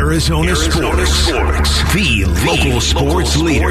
[0.00, 1.70] Arizona, Arizona sports.
[1.70, 1.92] sports.
[1.92, 3.68] The local sports, leader.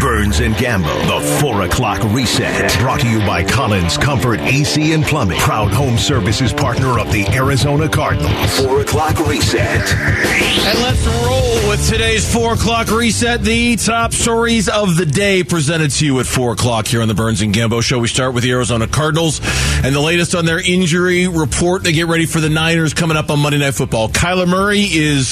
[0.00, 0.94] Burns and Gambo.
[1.08, 2.78] The 4 o'clock reset.
[2.78, 5.40] Brought to you by Collins Comfort AC and Plumbing.
[5.40, 8.60] Proud home services partner of the Arizona Cardinals.
[8.60, 9.92] 4 o'clock reset.
[9.92, 13.42] And let's roll with today's 4 o'clock reset.
[13.42, 17.14] The top stories of the day presented to you at 4 o'clock here on the
[17.14, 17.98] Burns and Gambo show.
[17.98, 19.40] We start with the Arizona Cardinals
[19.82, 21.82] and the latest on their injury report.
[21.82, 24.08] They get ready for the Niners coming up on Monday Night Football.
[24.08, 25.31] Kyler Murray is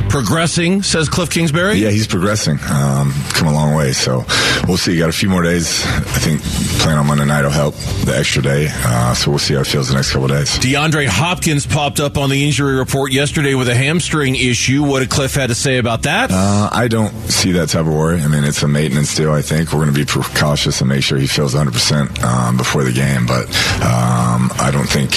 [0.11, 1.75] progressing, says Cliff Kingsbury.
[1.75, 2.59] Yeah, he's progressing.
[2.69, 3.93] Um, come a long way.
[3.93, 4.25] So
[4.67, 4.97] we'll see.
[4.97, 5.85] Got a few more days.
[5.85, 6.41] I think
[6.81, 8.67] playing on Monday night will help the extra day.
[8.69, 10.49] Uh, so we'll see how it feels the next couple days.
[10.59, 14.83] DeAndre Hopkins popped up on the injury report yesterday with a hamstring issue.
[14.83, 16.29] What did Cliff had to say about that?
[16.31, 18.21] Uh, I don't see that type of worry.
[18.21, 19.31] I mean, it's a maintenance deal.
[19.31, 22.57] I think we're going to be cautious and make sure he feels 100 percent um,
[22.57, 23.25] before the game.
[23.25, 23.45] But
[23.81, 25.11] um, I don't think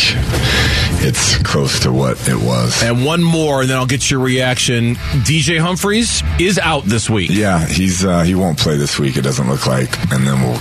[1.02, 2.82] it's close to what it was.
[2.82, 4.83] And one more, and then I'll get your reaction.
[5.24, 7.30] DJ Humphreys is out this week.
[7.32, 9.16] Yeah, he's uh, he won't play this week.
[9.16, 10.58] It doesn't look like, and then we'll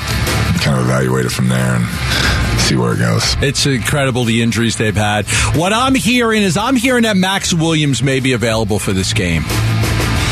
[0.63, 3.35] kind of evaluate it from there and see where it goes.
[3.41, 5.27] It's incredible the injuries they've had.
[5.57, 9.43] What I'm hearing is I'm hearing that Max Williams may be available for this game.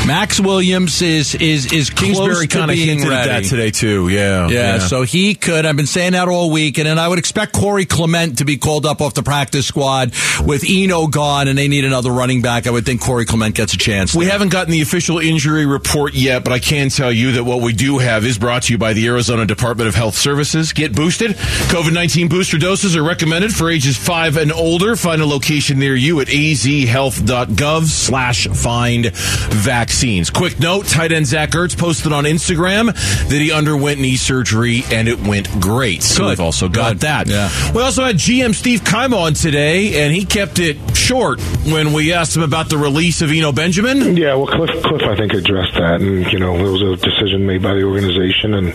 [0.08, 4.10] Max Williams is is is Kingsbury kind of hinted at that today too.
[4.10, 5.64] Yeah, yeah, So he could.
[5.66, 8.58] I've been saying that all week, and then I would expect Corey Clement to be
[8.58, 10.12] called up off the practice squad
[10.44, 12.66] with Eno gone, and they need another running back.
[12.66, 14.16] I would think Corey Clement gets a chance.
[14.16, 14.32] We there.
[14.34, 17.72] haven't gotten the official injury report yet, but I can tell you that what we
[17.72, 20.74] do have is brought to you by the Arizona Department of Health Services.
[20.74, 21.34] Get boosted.
[21.70, 24.96] COVID nineteen booster doses are recommended for ages five and older.
[24.96, 30.30] Find a location near you at azhealth.gov/slash find vaccine vaccines.
[30.30, 32.86] Quick note, tight end Zach Ertz posted on Instagram
[33.28, 36.02] that he underwent knee surgery and it went great.
[36.02, 36.30] So Good.
[36.30, 37.00] we've also got Good.
[37.02, 37.28] that.
[37.28, 37.74] Yeah.
[37.74, 42.14] We also had GM Steve Keim on today, and he kept it short when we
[42.14, 44.16] asked him about the release of Eno Benjamin.
[44.16, 47.46] Yeah, well, Cliff, Cliff, I think addressed that, and you know, it was a decision
[47.46, 48.74] made by the organization, and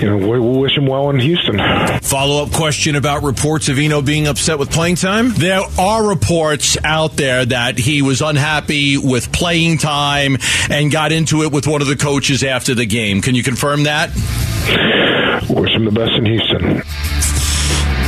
[0.00, 1.58] you know, we we wish him well in Houston.
[2.02, 5.32] Follow up question about reports of Eno being upset with playing time.
[5.34, 10.38] There are reports out there that he was unhappy with playing time
[10.70, 13.20] and got into it with one of the coaches after the game.
[13.20, 14.10] Can you confirm that?
[15.50, 17.39] Wish him the best in Houston.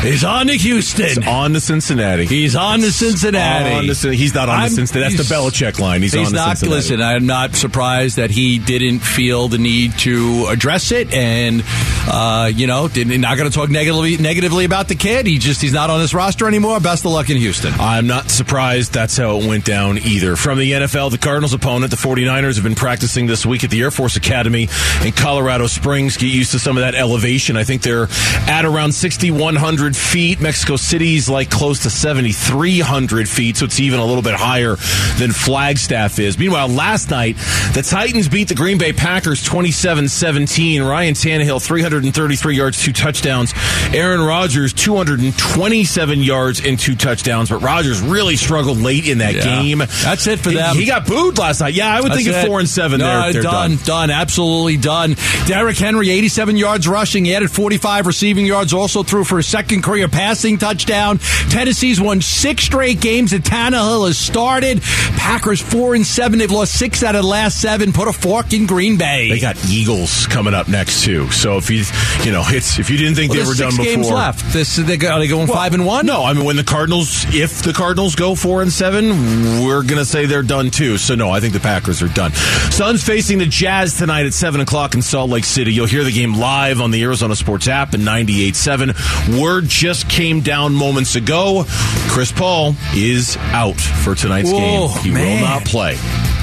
[0.03, 1.05] He's on to Houston.
[1.07, 2.27] It's on to Cincinnati.
[2.27, 3.89] He's on to Cincinnati.
[3.89, 5.15] On to he's not on I'm- to Cincinnati.
[5.15, 6.03] That's the he's- Belichick line.
[6.03, 6.59] He's, on to not.
[6.59, 6.75] Cincinnati.
[6.77, 11.63] Listen, I'm not surprised that he didn't feel the need to address it, and
[12.11, 15.27] uh, you know, didn't, not going to talk negatively negatively about the kid.
[15.27, 16.81] He just he's not on this roster anymore.
[16.81, 17.73] Best of luck in Houston.
[17.75, 20.35] I'm not surprised that's how it went down either.
[20.35, 23.81] From the NFL, the Cardinals opponent, the 49ers, have been practicing this week at the
[23.81, 24.69] Air Force Academy
[25.05, 26.17] in Colorado Springs.
[26.17, 27.57] Get used to some of that elevation.
[27.57, 28.09] I think they're
[28.49, 30.41] at around 6,100 feet.
[30.41, 34.77] Mexico City's like close to 7,300 feet, so it's even a little bit higher
[35.19, 36.39] than Flagstaff is.
[36.39, 37.37] Meanwhile, last night,
[37.75, 40.83] the Titans beat the Green Bay Packers 27 17.
[40.83, 43.53] Ryan Tannehill, 333 yards, two touchdowns.
[43.93, 47.51] Aaron Rodgers, 227 yards and two touchdowns.
[47.51, 49.43] But Rodgers really struggled late in that Yeah.
[49.63, 49.79] game.
[49.79, 50.77] That's it for He- them.
[50.77, 51.75] He got booed last night.
[51.75, 52.49] Yeah, I would think That's at it.
[52.49, 54.11] four and seven, No, they're, they're done, done.
[54.11, 55.17] absolutely done.
[55.47, 57.25] Derrick Henry, 87 yards rushing.
[57.25, 58.73] He added 45 receiving yards.
[58.73, 61.19] Also threw for a second career passing touchdown.
[61.51, 64.81] Tennessee's won six straight games that Tannehill has started.
[65.17, 66.39] Packers four and seven.
[66.39, 67.93] They've lost six out of the last seven.
[67.93, 69.29] Put a fork in Green Bay.
[69.29, 71.31] They got Eagles coming up next too.
[71.31, 71.85] So if you
[72.25, 74.53] you know it's if you didn't think Well, they were done before, games left.
[74.53, 76.07] This they go, are they going five and one?
[76.07, 80.05] No, I mean when the Cardinals, if the Cardinals go four and seven, we're gonna
[80.05, 80.99] say they're done too.
[80.99, 82.33] So no, I think the Packers are done.
[82.71, 85.73] Suns facing the Jazz tonight at seven o'clock in Salt Lake City.
[85.73, 89.41] You'll hear the game live on the Arizona Sports app and 98.7.
[89.41, 91.65] Word just came down moments ago.
[92.09, 95.03] Chris Paul is out for tonight's Whoa, game.
[95.03, 95.41] He man.
[95.41, 95.97] will not play.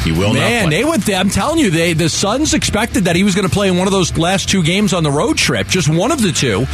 [0.03, 1.07] He will Man, they would.
[1.09, 3.87] I'm telling you, they the Suns expected that he was going to play in one
[3.87, 6.65] of those last two games on the road trip, just one of the two.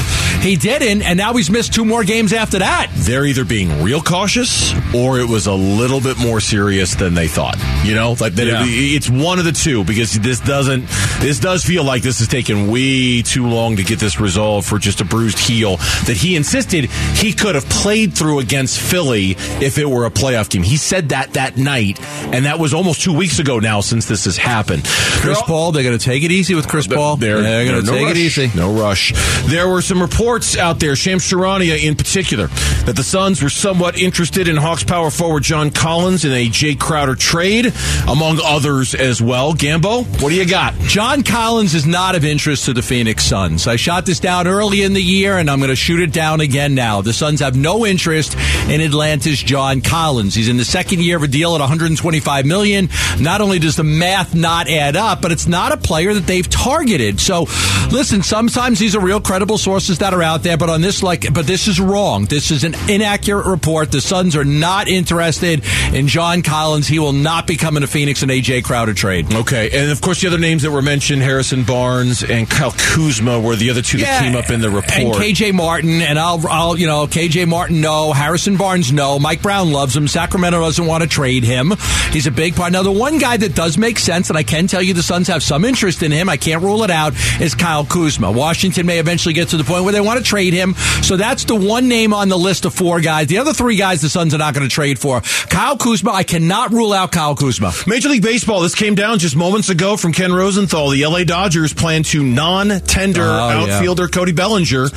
[0.42, 2.92] He didn't, and now he's missed two more games after that.
[2.96, 7.28] they're either being real cautious or it was a little bit more serious than they
[7.28, 7.58] thought.
[7.84, 8.64] You know, like that Yeah.
[8.66, 10.86] it's one of the two because this doesn't
[11.20, 14.78] this does feel like this has taken way too long to get this resolved for
[14.80, 16.86] just a bruised heel that he insisted
[17.16, 19.32] he could have played through against Philly
[19.62, 20.64] if it were a playoff game.
[20.64, 22.00] He said that that night
[22.34, 24.84] and that was almost weeks ago now since this has happened.
[24.86, 27.18] Chris Paul, they're going to take it easy with Chris Paul.
[27.18, 28.16] They're, They're going to no take rush.
[28.16, 28.52] it easy.
[28.56, 29.14] No rush.
[29.46, 32.48] There were some reports out there, Shams Charania in particular,
[32.86, 36.80] that the Suns were somewhat interested in Hawks power forward John Collins in a Jae
[36.80, 37.74] Crowder trade,
[38.08, 39.54] among others as well.
[39.54, 40.74] Gambo, what do you got?
[40.82, 43.68] John Collins is not of interest to the Phoenix Suns.
[43.68, 46.42] I shot this down early in the year, and I'm going to shoot it down
[46.42, 47.02] again now.
[47.02, 48.36] The Suns have no interest
[48.70, 50.36] in Atlanta's John Collins.
[50.36, 52.90] He's in the second year of a deal at 125 million.
[53.20, 56.50] Not only does the math not add up, but it's not a player that they've
[56.50, 57.20] targeted.
[57.20, 57.44] So,
[57.92, 61.34] listen, sometimes these are real credible sources that are out there, but on this, like,
[61.34, 62.26] but this is wrong.
[62.26, 63.92] This is an inaccurate report.
[63.92, 65.64] The Suns are not interested
[65.94, 66.88] in John Collins.
[66.88, 69.34] He will not be coming to Phoenix in a Jae Crowder trade.
[69.34, 73.40] Okay, and of course the other names that were mentioned, Harrison Barnes and Kyle Kuzma,
[73.40, 74.94] were the other two that came up in the report.
[74.94, 78.14] And KJ Martin, and I'll, I'll, you know, KJ Martin, no.
[78.14, 79.20] Harrison Barnes, no.
[79.20, 80.08] Mike Brown loves him.
[80.08, 81.74] Sacramento doesn't want to trade him.
[82.12, 82.72] He's a big part.
[82.72, 85.28] Now, the one guy that does make sense, and I can tell you the Suns
[85.28, 88.32] have some interest in him, I can't rule it out, is Kyle Kuzma.
[88.32, 90.74] Washington may eventually get to the point where they want to trade him.
[91.04, 93.28] So that's the one name on the list of four guys.
[93.28, 95.22] The other three guys the Suns are not going to trade for.
[95.22, 97.72] Kyle Kuzma, I cannot rule out Kyle Kuzma.
[97.88, 100.90] Major League Baseball, this came down just moments ago from Ken Rosenthal.
[100.90, 103.76] The LA Dodgers plan to non tender Oh, yeah.
[103.76, 104.88] outfielder Cody Bellinger.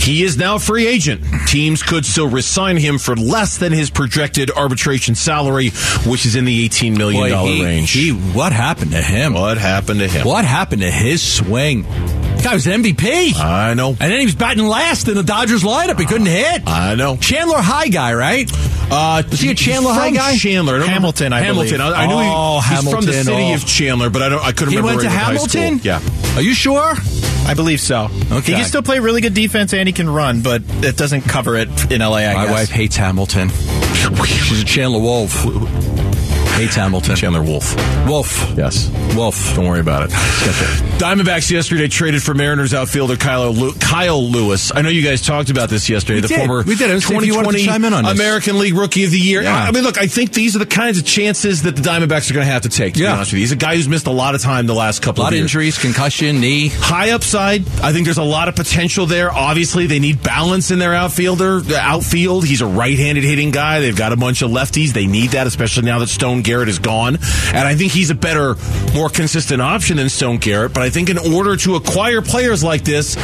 [0.00, 1.22] He is now a free agent.
[1.48, 5.70] Teams could still resign him for less than his projected arbitration salary,
[6.06, 7.90] which is in the $18 million Boy, he- range.
[7.92, 9.34] he- what happened to him?
[9.34, 10.26] what happened to him?
[10.26, 11.82] What happened to his swing?
[12.36, 13.34] The guy was an MVP.
[13.36, 13.88] I know.
[13.90, 15.98] And then he was batting last in the Dodgers lineup.
[15.98, 16.62] He couldn't hit.
[16.66, 17.16] I know.
[17.16, 18.50] Chandler High guy, right?
[18.90, 20.36] Uh, Was he a Chandler High guy?
[20.36, 21.40] Chandler, I Hamilton, I.
[21.40, 21.78] Hamilton.
[21.78, 21.94] believe.
[21.94, 23.54] I, I knew Oh, he, he's from the city oh.
[23.54, 24.44] of Chandler, but I don't.
[24.44, 25.78] I couldn't He remember went to where he went high Hamilton?
[25.80, 26.32] school.
[26.32, 26.36] Yeah.
[26.38, 26.94] Are you sure?
[27.48, 28.04] I believe so.
[28.30, 28.52] Okay.
[28.52, 31.56] He can still play really good defense and he can run, but it doesn't cover
[31.56, 32.52] it in LA, I My guess.
[32.52, 33.48] wife hates Hamilton.
[34.26, 35.44] She's a Chandler Wolf.
[36.56, 37.16] Hates Hamilton.
[37.16, 37.74] Chandler Wolf.
[38.06, 38.54] Wolf.
[38.56, 38.90] Yes.
[39.14, 39.54] Wolf.
[39.54, 40.10] Don't worry about it.
[40.98, 44.72] Diamondbacks yesterday traded for Mariners outfielder Kyle, Lew- Kyle Lewis.
[44.74, 46.20] I know you guys talked about this yesterday.
[46.20, 46.38] the did.
[46.38, 46.90] former We did.
[46.90, 48.12] I was saying if you wanted to 2020 chime in on this.
[48.14, 49.42] American League Rookie of the Year.
[49.42, 49.54] Yeah.
[49.54, 52.34] I mean, look, I think these are the kinds of chances that the Diamondbacks are
[52.34, 52.94] going to have to take.
[52.94, 53.14] To be Yeah.
[53.14, 55.02] honest with you, he's a guy who's missed a lot of time the last A
[55.02, 55.50] couple lot of of years.
[55.50, 56.68] injuries, concussion, knee.
[56.68, 57.64] High upside.
[57.82, 59.30] I think there's a lot of potential there.
[59.30, 62.46] Obviously, they need balance in their outfielder the outfield.
[62.46, 63.80] He's a right-handed hitting guy.
[63.80, 64.92] They've got a bunch of lefties.
[64.94, 67.18] They need that, especially now that Stone Garrett is gone.
[67.48, 68.54] And I think he's a better,
[68.94, 70.72] more consistent option than Stone Garrett.
[70.72, 73.16] But I think in order to acquire players like this,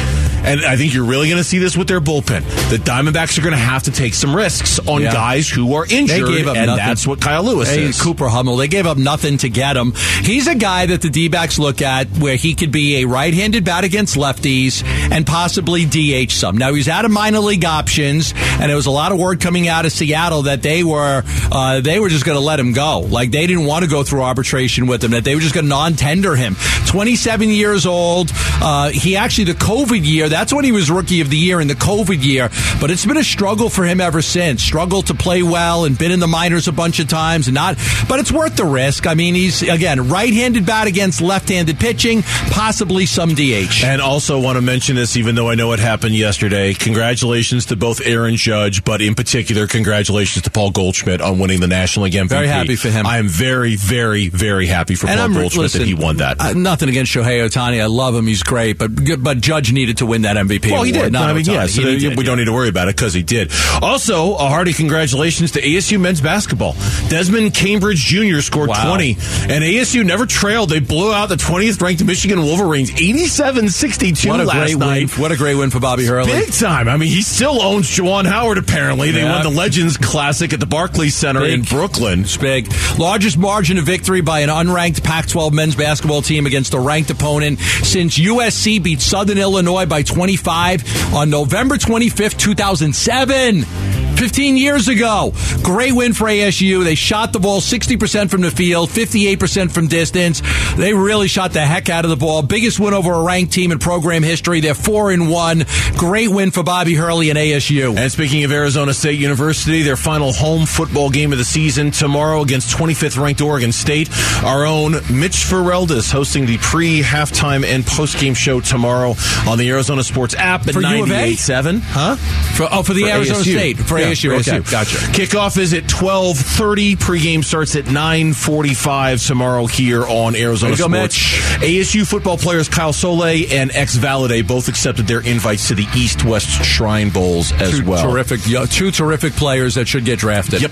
[0.45, 3.41] and I think you're really going to see this with their bullpen, the Diamondbacks are
[3.41, 5.13] going to have to take some risks on Yeah.
[5.13, 6.85] guys who are injured, They gave up and nothing.
[6.85, 8.01] that's what Kyle Lewis Hey, is.
[8.01, 8.57] Cooper Hummel.
[8.57, 9.93] They gave up nothing to get him.
[10.21, 13.33] He's a guy that the D backs look at where he could be a right
[13.33, 16.57] handed bat against lefties and possibly DH some.
[16.57, 19.69] Now, he's out of minor league options, and there was a lot of word coming
[19.69, 22.99] out of Seattle that they were uh, they were just going to let him go.
[23.13, 25.65] Like, they didn't want to go through arbitration with him, that they were just going
[25.65, 26.55] to non tender him.
[26.87, 28.31] 27 years old.
[28.61, 31.67] Uh, he actually, the COVID year, that's when he was rookie of the year in
[31.67, 32.49] the COVID year,
[32.81, 34.63] but it's been a struggle for him ever since.
[34.63, 37.77] Struggled to play well and been in the minors a bunch of times and not,
[38.07, 39.07] but it's worth the risk.
[39.07, 43.83] I mean, he's, again, right handed bat against left handed pitching, possibly some DH.
[43.83, 46.73] And also want to mention this, even though I know it happened yesterday.
[46.73, 51.67] Congratulations to both Aaron Judge, but in particular, congratulations to Paul Goldschmidt on winning the
[51.67, 52.29] National League MVP.
[52.29, 53.02] Very happy for him.
[53.05, 56.17] I am very, very, very happy for And Paul I'm Goldschmidt listen, that he won
[56.17, 56.39] that.
[56.41, 57.81] uh, nothing against Shohei Ohtani.
[57.81, 58.27] I love him.
[58.27, 58.91] He's great, but
[59.21, 60.71] but Judge needed to win that MVP.
[60.71, 61.13] well, he award, did.
[61.13, 61.53] Not I mean, Ohtani.
[61.53, 62.27] yeah, so He did, we yeah.
[62.27, 63.51] don't need to worry about it because he did.
[63.81, 66.73] Also, a hearty congratulations to ASU men's basketball.
[67.09, 68.39] Desmond Cambridge Jr.
[68.41, 68.89] scored Wow.
[68.95, 69.11] 20,
[69.49, 70.69] and ASU never trailed.
[70.69, 75.09] They blew out the 20th ranked Michigan Wolverines 87 62 What a last great night.
[75.15, 75.21] win!
[75.21, 76.31] What a great win for Bobby Hurley.
[76.31, 76.87] Big time.
[76.87, 79.11] I mean, he still owns Juwan Howard, apparently.
[79.11, 81.53] They won the Legends Classic at the Barclays Center Big.
[81.53, 82.21] in Brooklyn.
[82.21, 82.71] It's big.
[82.97, 87.09] Largest margin of victory by an unranked Pac 12 men's basketball team against a ranked
[87.09, 93.92] opponent since USC beat Southern Illinois by 25 on November 25th, 2007.
[94.23, 95.33] 15 years ago.
[95.63, 96.81] Great win for ASU.
[96.85, 100.41] They shot the ball 60% from the field, 58% from distance.
[100.77, 102.41] They really shot the heck out of the ball.
[102.41, 104.61] Biggest win over a ranked team in program history.
[104.61, 105.65] They're 4 and 1.
[105.97, 107.97] Great win for Bobby Hurley and ASU.
[107.97, 112.41] And speaking of Arizona State University, their final home football game of the season tomorrow
[112.43, 114.09] against 25th ranked Oregon State.
[114.41, 119.15] Our own Mitch Ferreldis hosting the pre halftime and post game show tomorrow
[119.45, 121.81] on the Arizona Sports app at For U 98.7.
[121.81, 122.15] Huh?
[122.15, 123.51] For, oh, for the For Arizona ASU.
[123.51, 123.77] State.
[123.79, 124.12] For Yeah.
[124.13, 124.39] ASU.
[124.39, 124.97] Okay, Okay, gotcha.
[124.97, 126.95] Kickoff is at twelve thirty.
[126.95, 131.17] Pregame starts at nine forty five tomorrow here on Arizona There you go, Sports.
[131.63, 136.23] ASU football players Kyle Soelle and Ex Valide both accepted their invites to the East
[136.25, 138.09] West Shrine Bowls as Two well.
[138.11, 140.61] terrific, two terrific players that should get drafted.
[140.61, 140.71] Yep.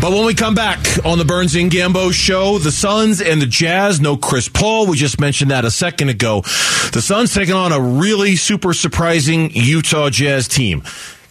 [0.00, 3.46] But when we come back on the Burns and Gambo show, the Suns and the
[3.46, 4.86] Jazz, no Chris Paul.
[4.86, 6.40] We just mentioned that a second ago.
[6.92, 10.82] The Suns taking on a really super surprising Utah Jazz team.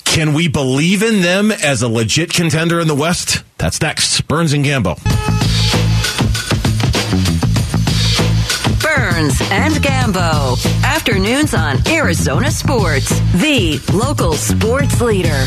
[0.10, 3.44] Can we believe in them as a legit contender in the West?
[3.58, 4.22] That's next.
[4.28, 4.96] Burns and Gambo.
[8.82, 10.58] Burns and Gambo.
[10.84, 15.46] Afternoons on Arizona Sports, the local sports leader.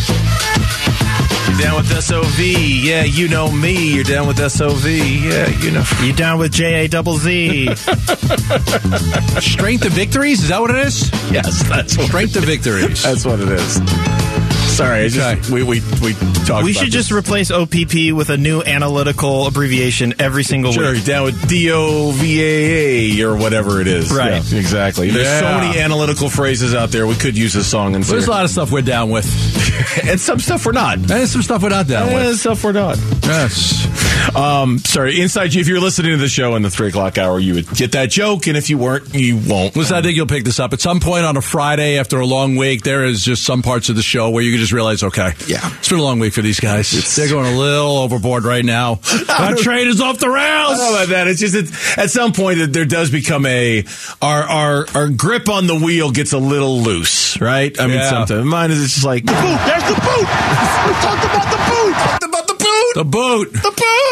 [1.50, 2.38] You're down with SOV.
[2.40, 3.94] Yeah, you know me.
[3.94, 4.86] You're down with SOV.
[4.86, 5.84] Yeah, you know.
[6.02, 7.66] You're down with J A double Z?
[9.40, 10.42] Strength of victories?
[10.44, 11.10] Is that what it is?
[11.30, 13.02] Yes, that's what Strength of victories.
[13.04, 13.80] That's what it is.
[14.72, 15.52] Sorry, just, Okay.
[15.54, 16.14] we, we, we
[16.46, 16.94] talked we should this.
[17.08, 21.04] just replace OPP with a new analytical abbreviation every single Sure, week.
[21.04, 24.10] down with D O V A A or whatever it is.
[24.12, 24.42] Right.
[24.42, 25.10] Yeah, exactly.
[25.10, 27.06] There's so many analytical phrases out there.
[27.06, 29.26] We could use this song and There's a lot of stuff we're down with.
[30.08, 30.98] and some stuff we're not.
[31.10, 32.38] And some stuff we're not down And with.
[32.40, 32.96] stuff we're not.
[33.22, 33.88] Yes.
[34.36, 35.60] Um, sorry, inside you.
[35.60, 38.08] If you're listening to the show in the three o'clock hour, you would get that
[38.10, 39.74] joke, and if you weren't, you won't.
[39.76, 42.26] Listen, I think you'll pick this up at some point on a Friday after a
[42.26, 42.82] long week.
[42.82, 45.60] There is just some parts of the show where you can just realize, okay, Yeah.
[45.78, 46.90] it's been a long week for these guys.
[47.16, 49.00] They're going a little overboard right now.
[49.28, 50.78] Our train is off the I rails.
[50.78, 51.28] don't know about that.
[51.28, 53.84] It's just it's, at some point that there does become a
[54.22, 57.78] our our our grip on the wheel gets a little loose, right?
[57.80, 58.10] I mean, Yeah.
[58.10, 59.60] sometimes mine is it's just like the boot.
[59.66, 60.26] There's the boot.
[60.86, 61.94] we talked about the boot.
[61.94, 62.92] Talked about the boot.
[62.94, 64.11] The boot, The boot.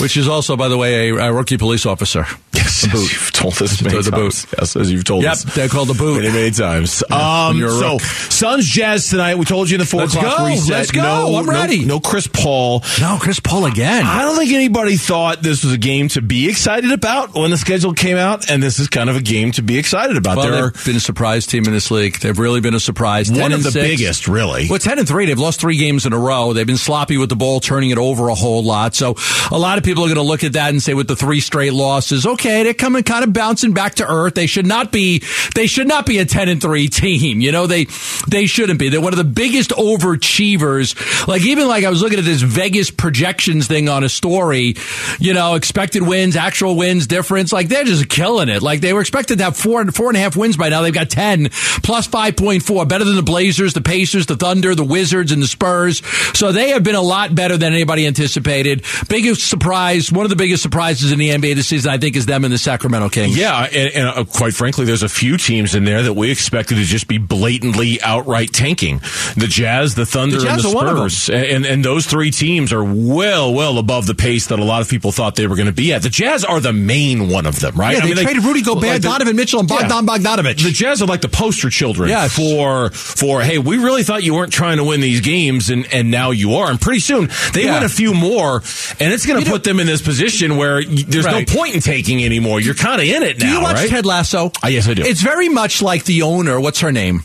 [0.00, 2.26] Which is also, by the way, a, a rookie police officer.
[2.52, 3.12] Yes, the boot.
[3.12, 4.44] You've told us many The times.
[4.46, 4.54] boot.
[4.58, 5.42] Yes, as you've told Yep, us.
[5.54, 6.22] they're called the boot.
[6.22, 7.02] Many, many times.
[7.08, 7.98] when Um, so.
[7.98, 9.36] Suns Jazz tonight.
[9.36, 10.46] We told you in the 4 Let's o'clock go.
[10.46, 10.68] reset.
[10.70, 11.02] Let's go.
[11.02, 11.84] No, I'm ready.
[11.84, 12.82] No, Chris Paul.
[13.00, 14.04] No, Chris Paul again.
[14.04, 17.56] I don't think anybody thought this was a game to be excited about when the
[17.56, 20.36] schedule came out, and this is kind of a game to be excited about.
[20.38, 22.18] Well, there they've been a surprise team in this league.
[22.20, 23.28] They've really been a surprise.
[23.28, 23.84] 10 one of the six.
[23.86, 24.66] biggest, really.
[24.68, 25.26] Well, 10 and 3.
[25.26, 26.52] They've lost three games in a row.
[26.52, 28.94] They've been sloppy with the ball, turning it over a whole lot.
[28.94, 29.14] So
[29.50, 31.38] a lot of people are going to look at that and say with the three
[31.38, 34.34] straight losses, okay, they're coming kind of bouncing back to earth.
[34.34, 35.22] They should not be,
[35.54, 37.40] they should not be a 10 and 3 team.
[37.40, 37.86] You know, they,
[38.28, 38.88] they shouldn't be.
[38.88, 41.28] They're one of the biggest overachievers.
[41.28, 44.74] Like even like I was looking at this Vegas projections thing on a story,
[45.20, 47.52] you know, expected wins, actual wins difference.
[47.52, 48.62] Like they're just killing it.
[48.62, 50.82] Like they were expected to have four, and four and a half wins by now.
[50.82, 51.50] They've got 10
[51.84, 56.04] plus 5.4 better than the Blazers, the Pacers, the Thunder, the Wizards, and the Spurs.
[56.36, 58.84] So they have been a lot better than anybody anticipated.
[59.08, 59.75] Biggest surprise,
[60.12, 62.52] one of the biggest surprises in the NBA this season, I think, is them and
[62.52, 63.36] the Sacramento Kings.
[63.36, 66.76] Yeah, and, and uh, quite frankly, there's a few teams in there that we expected
[66.76, 68.98] to just be blatantly outright tanking.
[69.36, 71.08] The Jazz, the Thunder, The Jazz and the are one of them.
[71.10, 74.82] Spurs, and and those three teams are well, well above the pace that a lot
[74.82, 76.02] of people thought they were going to be at.
[76.02, 77.92] The Jazz are the main one of them, right?
[77.92, 79.88] Yeah, I they mean, traded Rudy Gobert, like the- Donovan Mitchell, and Yeah.
[79.88, 80.62] Bogdan Bogdanovich.
[80.62, 82.34] The Jazz are like the poster children Yes.
[82.34, 86.10] for for hey, we really thought you weren't trying to win these games, and and
[86.10, 86.70] now you are.
[86.70, 87.74] And pretty soon they Yeah.
[87.74, 88.62] win a few more,
[89.00, 91.46] and it's going to put them in this position where y- there's Right.
[91.46, 92.60] no point in taking anymore.
[92.60, 93.90] You're kind of in it now, do you watch right?
[93.90, 94.50] Ted Lasso?
[94.62, 95.02] Ah, yes, I do.
[95.02, 96.58] It's very much like the owner.
[96.58, 97.22] What's her name?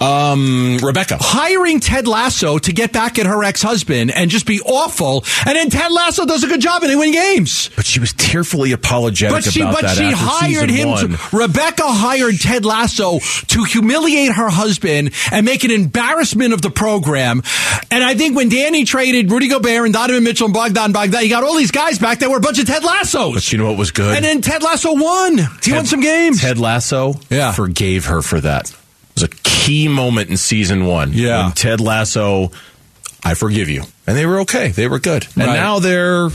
[0.00, 1.18] Um, Rebecca.
[1.20, 5.70] hiring Ted Lasso to get back at her ex-husband and just be awful, and then
[5.70, 7.70] Ted Lasso does a good job and they win games.
[7.76, 10.88] But she was tearfully apologetic But she, but she hired him.
[10.90, 11.10] one.
[11.10, 16.70] To, Rebecca hired Ted Lasso to humiliate her husband and make an embarrassment of the
[16.70, 17.42] program.
[17.90, 21.28] And I think when Danny traded Rudy Gobert and Donovan Mitchell and Bogdan Bogdan, he
[21.28, 23.34] got all these guys back that were a bunch of Ted Lassos.
[23.34, 24.16] But you know what was good?
[24.16, 25.38] and then Ted Lasso won.
[25.62, 26.40] He won some games.
[26.40, 27.52] Ted Lasso Yeah.
[27.52, 28.72] forgave her for that.
[29.16, 31.12] It was a key moment in season one.
[31.12, 31.44] Yeah.
[31.44, 32.50] When Ted Lasso,
[33.22, 33.84] I forgive you.
[34.06, 34.68] And they were okay.
[34.68, 35.26] They were good.
[35.36, 35.54] And Right.
[35.54, 36.28] now they're,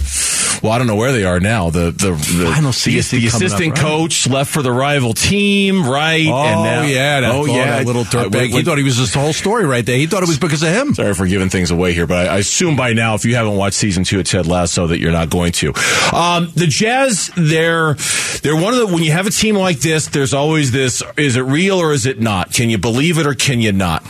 [0.61, 1.69] well, I don't know where they are now.
[1.69, 3.77] The the the, Final the, the coming up, assistant right?
[3.77, 6.27] coach left for the rival team, right?
[6.27, 8.49] Oh and now, yeah, that, oh yeah, little dirtbag.
[8.49, 9.97] He thought he was just the whole story right there.
[9.97, 10.93] He thought it was because of him.
[10.93, 13.55] Sorry for giving things away here, but I, I assume by now, if you haven't
[13.55, 15.73] watched season two of Ted Lasso, that you're not going to.
[16.13, 17.95] Um, the Jazz, they're
[18.41, 21.35] they're one of the when you have a team like this, there's always this: is
[21.35, 22.53] it real or is it not?
[22.53, 24.03] Can you believe it or can you not?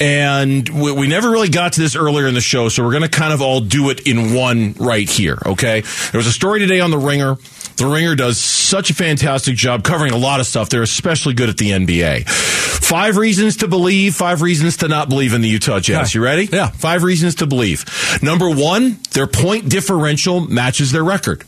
[0.00, 3.04] And we, we never really got to this earlier in the show, so we're going
[3.04, 5.38] to kind of all do it in one right here.
[5.46, 5.82] Okay?
[6.12, 7.36] There was a story today on the Ringer.
[7.76, 10.68] The Ringer does such a fantastic job covering a lot of stuff.
[10.68, 12.28] They're especially good at the NBA.
[12.28, 16.14] Five reasons to believe, five reasons to not believe in the Utah Jazz.
[16.14, 16.48] You ready?
[16.52, 16.68] Yeah.
[16.68, 17.84] Five reasons to believe.
[18.22, 21.44] Number one, their point differential matches their record.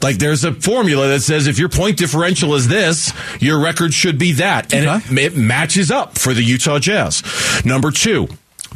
[0.00, 4.18] Like there's a formula that says if your point differential is this, your record should
[4.18, 4.72] be that.
[4.72, 5.22] And Okay.
[5.26, 7.22] it, it matches up for the Utah Jazz.
[7.64, 8.28] Number two,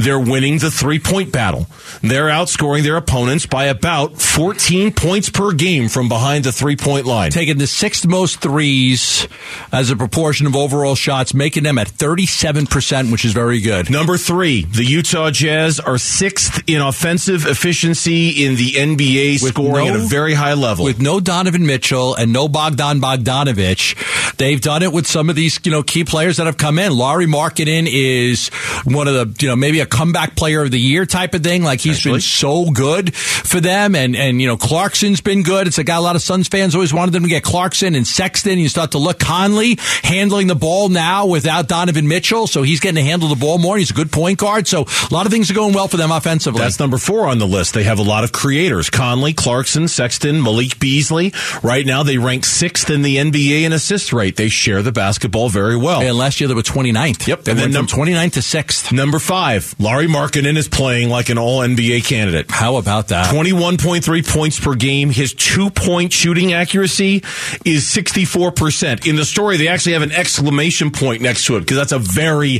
[0.02, 1.66] they're winning the three point battle.
[2.02, 7.06] They're outscoring their opponents by about 14 points per game from behind the three point
[7.06, 7.30] line.
[7.30, 9.26] Taking the sixth most threes
[9.70, 13.90] as a proportion of overall shots, making them at 37%, which is very good.
[13.90, 19.86] Number three, the Utah Jazz are sixth in offensive efficiency in the NBA, With scoring
[19.88, 20.84] no- at a very high level.
[20.84, 25.60] With no Donovan Mitchell and no Bogdan Bogdanovich, they've done it with some of these,
[25.64, 26.92] you know, key players that have come in.
[26.92, 28.48] Lauri Markkanen is
[28.84, 31.62] one of the, you know, maybe a comeback player of the year type of thing.
[31.62, 33.94] Like he's been so good for them.
[33.94, 35.66] And, and, you know, Clarkson's been good.
[35.66, 38.06] It's a guy a lot of Suns fans always wanted them to get Clarkson and
[38.06, 38.58] Sexton.
[38.58, 42.46] You start to look Conley handling the ball now without Donovan Mitchell.
[42.46, 43.76] So he's getting to handle the ball more.
[43.76, 44.66] He's a good point guard.
[44.66, 46.60] So a lot of things are going well for them offensively.
[46.60, 47.74] That's number four on the list.
[47.74, 48.88] They have a lot of creators.
[48.90, 51.32] Conley, Clarkson, Sexton, Malik Beasley.
[51.62, 54.36] Right now, they rank sixth in the NBA in assist rate.
[54.36, 56.00] They share the basketball very well.
[56.00, 57.26] and last year they were 29th.
[57.26, 57.44] Yep.
[57.44, 58.92] They And went then from 29th to 6th.
[58.92, 62.50] Number five, Lauri Markkanen is playing like an all NBA candidate.
[62.50, 63.26] How about that?
[63.34, 65.10] 21.3 points per game.
[65.10, 67.16] His two point shooting accuracy
[67.64, 69.06] is 64%.
[69.08, 71.98] In the story, they actually have an exclamation point next to it because that's a
[71.98, 72.58] very,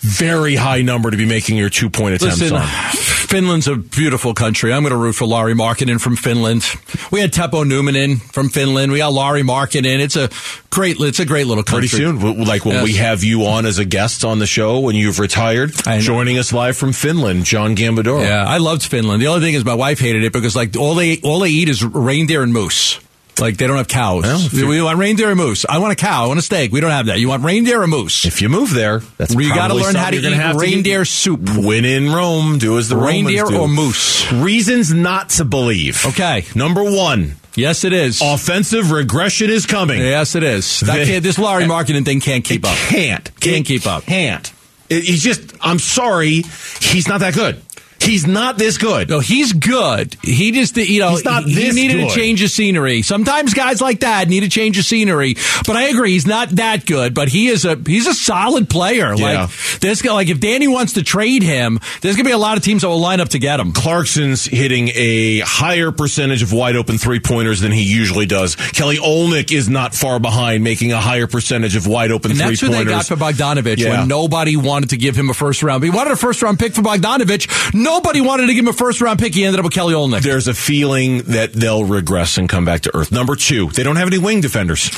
[0.00, 2.66] very high number to be making your two point attempts Listen, on.
[2.66, 4.72] Finland's a beautiful country.
[4.72, 6.64] I'm going to root for Lauri Markkanen from Finland.
[7.10, 8.92] We had Teppo Numminen in from Finland.
[8.92, 10.00] We got Lauri Markkanen.
[10.00, 10.30] It's a
[10.70, 11.88] great, it's a great little country.
[11.88, 12.84] Pretty soon, like when Yes.
[12.84, 16.49] we have you on as a guest on the show when you've retired, joining us
[16.52, 18.22] live from Finland, John Gambadoro.
[18.22, 19.20] Yeah, I loved Finland.
[19.22, 21.68] The only thing is my wife hated it because like all they all they eat
[21.68, 23.00] is reindeer and moose.
[23.38, 24.22] Like they don't have cows.
[24.52, 25.64] Well, we, want reindeer and moose.
[25.66, 26.24] I want a cow.
[26.24, 26.72] I want a steak.
[26.72, 27.18] We don't have that.
[27.20, 28.26] You want reindeer or moose?
[28.26, 30.56] If you move there, that's We gotta learn how to something you're gonna eat have
[30.56, 31.40] reindeer soup.
[31.56, 33.62] When in Rome, do as the Reindeer Romans do.
[33.62, 34.32] or moose?
[34.32, 36.04] Reasons not to believe.
[36.06, 36.44] Okay.
[36.54, 38.20] Number one, Yes, it is.
[38.22, 40.00] offensive regression is coming.
[40.00, 40.80] Yes, it is.
[40.80, 42.76] That kid, this Lauri Markkanen thing can't keep up.
[42.76, 43.24] Can't.
[43.40, 44.04] Can't It keep up.
[44.04, 44.52] Can't.
[44.90, 45.54] He's just.
[45.60, 46.42] I'm sorry.
[46.80, 47.62] He's not that good.
[48.00, 49.08] He's not this good.
[49.10, 50.16] No, he's good.
[50.22, 52.10] He just, you know, He's not he, he needed good.
[52.10, 53.02] a change of scenery.
[53.02, 55.34] Sometimes guys like that need a change of scenery.
[55.66, 57.14] But I agree, he's not that good.
[57.14, 59.14] But he is a he's a solid player.
[59.14, 59.42] Yeah.
[59.42, 62.56] Like this guy, like if Danny wants to trade him, there's gonna be a lot
[62.56, 63.72] of teams that will line up to get him.
[63.72, 68.56] Clarkson's hitting a higher percentage of wide open three pointers than he usually does.
[68.56, 72.60] Kelly Olynyk is not far behind, making a higher percentage of wide open three that's
[72.60, 73.98] who they got for Bogdanovich Yeah.
[74.00, 75.84] when nobody wanted to give him a first round.
[75.84, 77.74] He wanted a first round pick for Bogdanovich.
[77.90, 79.34] Nobody wanted to give him a first round pick.
[79.34, 80.22] He ended up with Kelly Olynyk.
[80.22, 83.10] There's a feeling that they'll regress and come back to earth.
[83.10, 84.88] Number two, they don't have any wing defenders.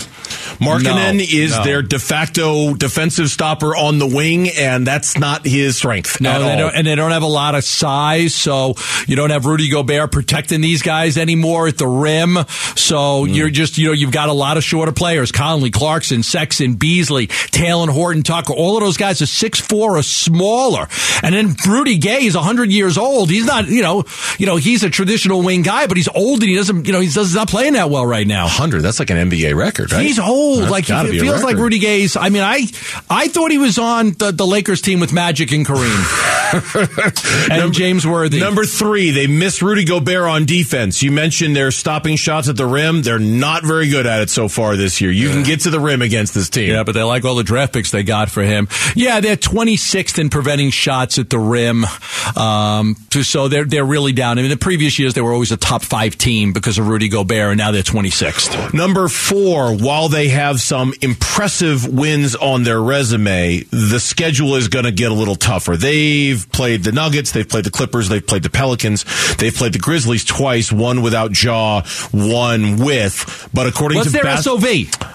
[0.61, 1.65] Markkanen No, is no.
[1.65, 6.57] their de facto defensive stopper on the wing, and that's not his strength No, they
[6.57, 8.75] don't, and they don't have a lot of size, so
[9.07, 12.39] you don't have Rudy Gobert protecting these guys anymore at the rim.
[12.77, 13.33] So Hmm.
[13.33, 17.27] you're just, you know, you've got a lot of shorter players: Conley, Clarkson, Sexton, Beasley,
[17.29, 18.53] Talen, Horton, Tucker.
[18.53, 20.89] All of those guys are six four or smaller.
[21.23, 23.31] And then Rudy Gay is hundred years old.
[23.31, 24.05] He's not, you know,
[24.39, 27.01] you know, he's a traditional wing guy, but he's old and he doesn't, you know,
[27.01, 28.45] he's, he's not playing that well right now.
[28.45, 30.05] 100, that's like an NBA record, right?
[30.05, 30.63] He's old.
[30.63, 31.57] That's like it feels like.
[31.63, 32.17] Rudy Gay's.
[32.17, 32.67] I mean, I
[33.09, 38.07] I thought he was on the, the Lakers team with Magic and Kareem and James
[38.07, 38.41] Worthy.
[38.41, 41.03] Number three, they miss Rudy Gobert on defense.
[41.03, 43.03] You mentioned they're stopping shots at the rim.
[43.03, 45.11] They're not very good at it so far this year.
[45.11, 46.71] You can get to the rim against this team.
[46.71, 48.69] Yeah, but they like all the draft picks they got for him.
[48.97, 51.85] Yeah, they're 26th in preventing shots at the rim.
[51.85, 54.39] Uh, Um, so they're they're really down.
[54.39, 57.09] I mean, the previous years they were always a top five team because of Rudy
[57.09, 58.73] Gobert, and now they're 26th.
[58.75, 64.85] Number four, while they have some impressive wins on their resume, the schedule is going
[64.85, 65.77] to get a little tougher.
[65.77, 69.05] They've played the Nuggets, they've played the Clippers, they've played the Pelicans,
[69.37, 73.49] they've played the Grizzlies twice, one without Ja, one with.
[73.53, 74.65] But according What's to their Bas- SOV?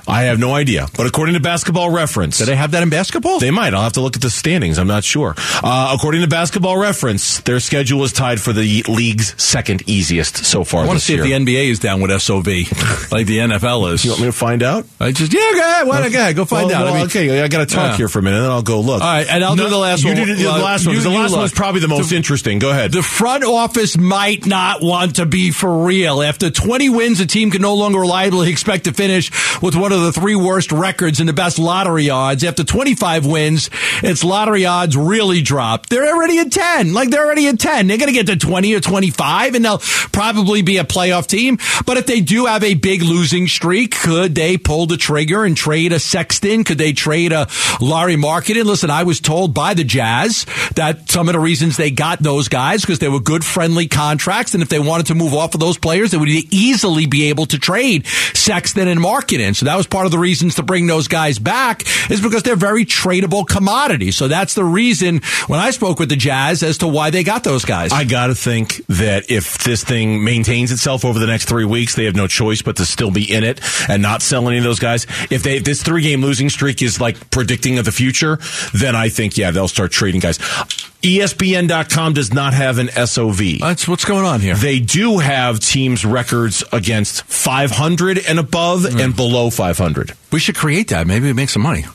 [0.07, 0.87] I have no idea.
[0.95, 3.39] But according to Basketball Reference, Do they have that in basketball?
[3.39, 3.73] They might.
[3.73, 4.77] I'll have to look at the standings.
[4.79, 5.35] I'm not sure.
[5.63, 10.63] Uh, according to Basketball Reference, their schedule is tied for the league's second easiest so
[10.63, 10.83] far.
[10.83, 11.23] I want to see year.
[11.23, 12.45] if the NBA is down with SOV,
[13.11, 14.05] like the NFL is.
[14.05, 14.85] You want me to find out?
[14.99, 16.11] I just yeah, go ahead, why not?
[16.11, 16.83] Go ahead, go find Well, out.
[16.85, 17.97] well, I mean, okay, I got to talk Yeah.
[17.97, 19.01] here for a minute, and then I'll go look.
[19.01, 20.17] All right, and I'll do the last you one.
[20.17, 20.95] You did the last one.
[20.95, 22.59] you- the last one was probably the most The- interesting.
[22.59, 22.91] Go ahead.
[22.91, 26.21] The front office might not want to be for real.
[26.21, 29.31] After 20 wins, a team can no longer reliably expect to finish
[29.61, 32.43] with one of the three worst records and the best lottery odds.
[32.43, 33.69] After 25 wins,
[34.03, 35.89] its lottery odds really dropped.
[35.89, 36.93] They're already at 10.
[36.93, 37.87] Like they're already at 10.
[37.87, 41.57] They're going to get to 20 or 25 and they'll probably be a playoff team.
[41.85, 45.55] But if they do have a big losing streak, could they pull the trigger and
[45.55, 46.63] trade a Sexton?
[46.63, 47.47] Could they trade a
[47.81, 48.65] Lauri Markkanen?
[48.65, 50.45] Listen, I was told by the Jazz
[50.75, 54.53] that some of the reasons they got those guys because they were good friendly contracts.
[54.53, 57.45] And if they wanted to move off of those players, they would easily be able
[57.47, 59.55] to trade Sexton and Markkanen.
[59.55, 62.55] So that was part of the reasons to bring those guys back is because they're
[62.55, 64.15] very tradable commodities.
[64.15, 67.43] So that's the reason when I spoke with the Jazz as to why they got
[67.43, 67.91] those guys.
[67.91, 71.95] I got to think that if this thing maintains itself over the next three weeks,
[71.95, 74.63] they have no choice but to still be in it and not sell any of
[74.63, 75.05] those guys.
[75.29, 78.39] If they if this three game losing streak is like predicting of the future,
[78.73, 80.37] then I think yeah they'll start trading guys.
[80.37, 83.59] ESPN.com does not have an SOV.
[83.59, 84.55] That's what's going on here.
[84.55, 88.99] They do have teams' records against 500 and above hmm.
[88.99, 90.13] and below 500.
[90.31, 91.05] we should create that.
[91.05, 91.85] Maybe we make some money.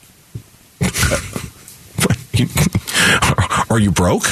[3.71, 4.25] Are you broke?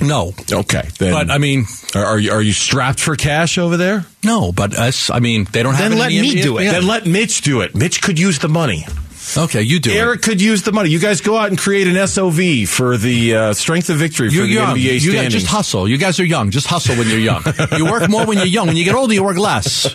[0.00, 1.12] No, Okay, then.
[1.12, 4.04] but I mean, are, are you are you strapped for cash over there?
[4.24, 5.10] no, but us.
[5.10, 6.64] I mean, they don't have Then let me do it.
[6.64, 6.72] Yeah.
[6.72, 7.74] Then let Mitch do it.
[7.74, 8.86] Mitch could use the money.
[9.36, 10.90] Okay, you do Eric could use the money.
[10.90, 14.34] You guys go out and create an SOV for the uh, strength of victory for
[14.36, 14.76] You're the young.
[14.76, 15.34] NBA You standings.
[15.34, 15.88] just hustle.
[15.88, 16.50] You guys are young.
[16.50, 17.42] Just hustle when you're young.
[17.76, 18.68] you work more when you're young.
[18.68, 19.94] When you get older, you work less.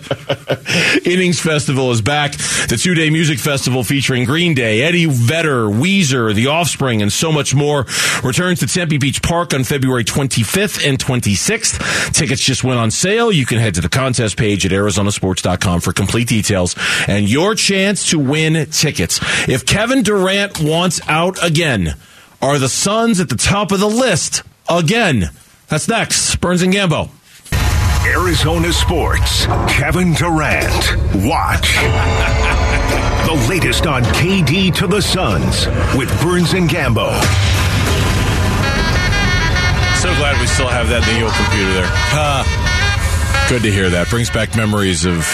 [1.06, 2.34] Innings Festival is back.
[2.34, 7.32] The two day music festival featuring Green Day, Eddie Vedder, Weezer, The Offspring, and so
[7.32, 7.86] much more
[8.24, 12.13] returns to Tempe Beach Park on February 25th and 26th.
[12.13, 13.32] Tickets just went on sale.
[13.32, 16.76] You can head to the contest page at arizonasports.com for complete details
[17.08, 19.19] and your chance to win tickets.
[19.47, 21.95] If Kevin Durant wants out again,
[22.41, 25.29] are the Suns at the top of the list again?
[25.67, 26.36] That's next.
[26.41, 27.09] Burns and Gambo.
[28.05, 30.95] Arizona Sports, Kevin Durant.
[31.25, 31.73] Watch.
[33.25, 37.09] the latest on KD to the Suns with Burns and Gambo.
[40.03, 42.72] So glad we still have that in the old computer there.
[43.49, 44.10] Good to hear that.
[44.10, 45.27] Brings back memories of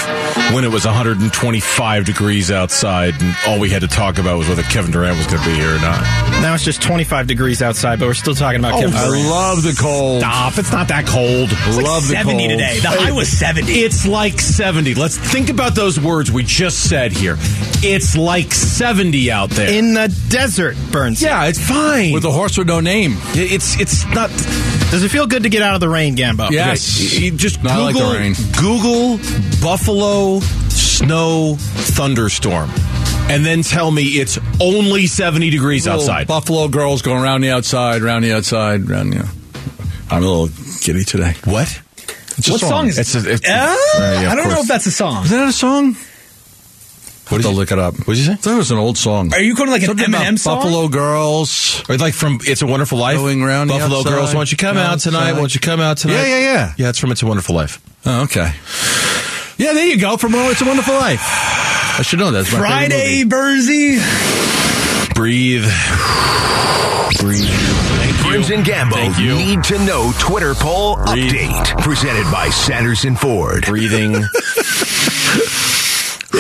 [0.54, 4.64] when it was 125 degrees outside and all we had to talk about was whether
[4.64, 6.02] Kevin Durant was going to be here or not.
[6.42, 9.26] Now it's just 25 degrees outside, but we're still talking about oh, Kevin Durant.
[9.26, 10.22] I love the cold.
[10.22, 10.58] Stop.
[10.58, 11.52] It's not that cold.
[11.84, 12.50] love the 70 cold.
[12.50, 12.80] today.
[12.80, 13.72] The high was 70.
[13.72, 14.96] It's like 70.
[14.96, 17.36] Let's think about those words we just said here.
[17.82, 19.72] It's like 70 out there.
[19.72, 21.22] In the desert, Burns.
[21.22, 22.12] yeah, it's fine.
[22.12, 23.18] With a horse with no name.
[23.34, 24.30] it's it's not
[24.92, 26.50] Does it feel good to get out of the rain, Gambo?
[26.50, 27.00] Yes.
[27.00, 28.34] Okay, you just No, I like Google, the rain.
[28.60, 29.18] Google
[29.62, 32.72] Buffalo snow thunderstorm,
[33.30, 36.28] and then tell me it's only seventy degrees Little outside.
[36.28, 39.30] Buffalo girls going around the outside, around the outside, around the.
[40.10, 40.48] I'm a little
[40.82, 41.36] giddy today.
[41.46, 41.82] what?
[42.40, 43.76] It's a what song is It's a, it's Uh,
[44.24, 45.26] yeah, I don't know if that's a song.
[45.26, 45.96] Is that a song?
[47.30, 47.96] What Have did to you- look it up.
[48.00, 48.32] What did you say?
[48.34, 49.32] I thought it was an old song.
[49.34, 50.58] Are you quoting like an Something about Eminem song?
[50.58, 51.84] Buffalo girls.
[51.88, 53.18] Or like from It's a Wonderful Life.
[53.18, 55.30] Going round Buffalo outside, girls, won't you come out tonight?
[55.30, 55.38] outside.
[55.40, 56.14] Won't you come out tonight?
[56.16, 56.74] Yeah, yeah, yeah.
[56.78, 57.80] Yeah, it's from It's a Wonderful Life.
[58.06, 58.52] Oh, okay.
[59.58, 60.18] Yeah, there you go.
[60.18, 61.20] From Oh, It's a Wonderful Life.
[61.22, 62.52] I should know that.
[62.52, 63.30] My Friday, movie.
[63.30, 64.00] Bursey.
[65.14, 65.66] Breathe.
[67.20, 67.50] Breathe.
[67.50, 68.32] Thank you.
[68.32, 69.36] Burns and Gambo Thank you.
[69.36, 71.32] need to know Twitter poll Breathe.
[71.34, 73.66] update presented by Sanderson Ford.
[73.66, 74.14] Breathing.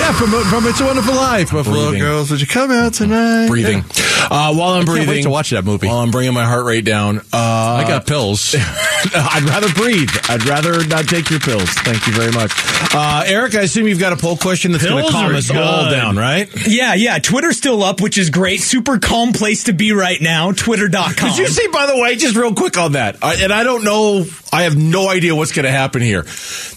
[0.10, 1.52] Yeah, from, from It's a Wonderful Life.
[1.52, 2.00] Buffalo Breathing.
[2.00, 3.48] girls, would you come out tonight?
[3.48, 3.84] breathing.
[4.32, 5.86] Uh, while I'm I breathing, wait to watch that movie.
[5.88, 8.56] While I'm bringing my heart rate down, uh, I got pills.
[8.58, 10.10] I'd rather breathe.
[10.28, 11.69] I'd rather not take your pills.
[11.69, 12.52] Thank you very much,
[12.93, 13.54] uh, Eric.
[13.56, 16.50] I assume you've got a poll question that's going to calm us all down, right?
[16.67, 17.19] Yeah, yeah.
[17.19, 18.62] Twitter's still up, which is great.
[18.62, 20.52] Super calm place to be right now.
[20.52, 21.13] Twitter.com.
[21.15, 23.84] Did you see, by the way, just real quick on that, I, and I don't
[23.84, 26.26] know, I have no idea what's going to happen here.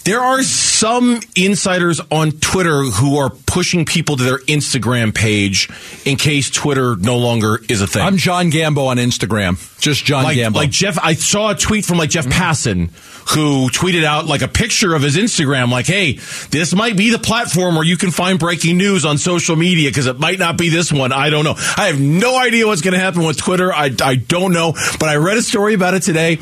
[0.05, 5.69] There are some insiders on Twitter who are pushing people to their Instagram page
[6.05, 8.01] in case Twitter no longer is a thing.
[8.01, 9.57] I'm John Gambo on Instagram.
[9.79, 10.55] Just John like, Gambo.
[10.55, 12.41] like Jeff, I saw a tweet from like Jeff mm-hmm.
[12.41, 12.89] Passan
[13.29, 16.13] who tweeted out like a picture of his Instagram, like, "Hey,
[16.49, 20.07] this might be the platform where you can find breaking news on social media because
[20.07, 21.11] it might not be this one.
[21.11, 21.55] I don't know.
[21.57, 23.73] I have no idea what's going to happen with Twitter.
[23.73, 26.39] I I don't know, but I read a story about it today.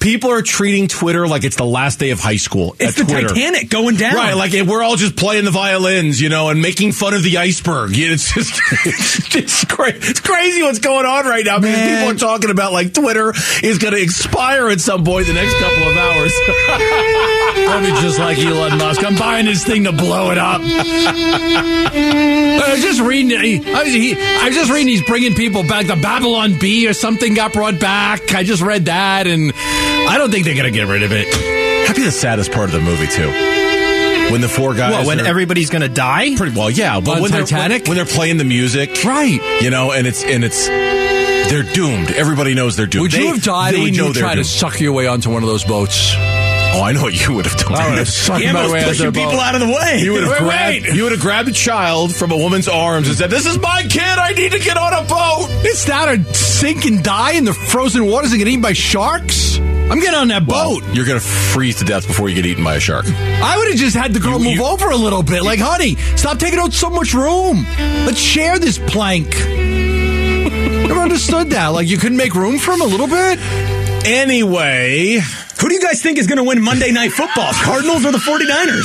[0.00, 2.76] People are treating Twitter like it's the last day of high school.
[2.78, 3.28] It's the Twitter.
[3.28, 4.14] Titanic going down.
[4.14, 7.36] Right, like we're all just playing the violins, you know, and making fun of the
[7.36, 7.90] iceberg.
[7.92, 8.58] It's just,
[9.36, 11.98] it's, cra- it's crazy what's going on right now because Man.
[11.98, 15.42] people are talking about like Twitter is going to expire at some point in the
[15.42, 16.32] next couple of hours.
[17.66, 19.04] Probably just like Elon Musk.
[19.04, 20.62] I'm buying this thing to blow it up.
[20.64, 23.36] I was just reading.
[23.38, 24.88] I was, he, I was just reading.
[24.88, 25.88] He's bringing people back.
[25.88, 28.34] The Babylon Bee or something got brought back.
[28.34, 31.30] I just read that, and I don't think they're gonna get rid of it.
[31.86, 33.73] That'd be the saddest part of the movie too.
[34.30, 36.34] When the four guys, What, when are- everybody's going to die?
[36.36, 37.84] pretty well, yeah, but On when Titanic?
[37.84, 39.40] they're when they're playing the music, Right.
[39.62, 42.10] You know, and it's and it's they're doomed.
[42.10, 43.02] Everybody knows they're doomed.
[43.02, 43.74] Would They- you have died?
[43.74, 46.14] They would you try to suck your way onto one of those boats?
[46.76, 47.74] Oh, I know what you would have done.
[47.76, 49.20] I would have sucked my way pushing a boat.
[49.22, 50.00] people out of the way.
[50.02, 50.86] You would have grabbed.
[50.86, 53.82] You would have grabbed a child from a woman's arms and said, "This is my
[53.88, 54.00] kid.
[54.02, 57.52] I need to get on a boat." It's that a sink and die in the
[57.54, 59.53] frozen waters and get eaten by sharks.
[59.90, 60.82] I'm getting on that boat.
[60.92, 63.04] You're going to freeze to death before you get eaten by a shark.
[63.06, 65.42] I would have just had the girl You- move you- over a little bit.
[65.42, 67.66] Like, honey, stop taking out so much room.
[68.06, 69.28] Let's share this plank.
[69.46, 71.68] Never understood that.
[71.68, 73.38] Like, you couldn't make room for him a little bit?
[74.06, 75.20] Anyway,
[75.64, 77.50] Who do you guys think is going to win Monday Night Football?
[77.54, 78.84] Cardinals or the 49ers?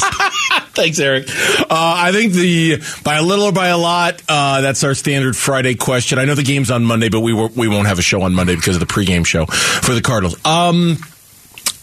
[0.73, 1.25] Thanks, Eric.
[1.27, 4.21] Uh, I think the by a little or by a lot.
[4.29, 6.19] Uh, that's our standard Friday question.
[6.19, 8.33] I know the game's on Monday, but we were, we won't have a show on
[8.33, 10.35] Monday because of the pregame show for the Cardinals.
[10.45, 10.95] Um,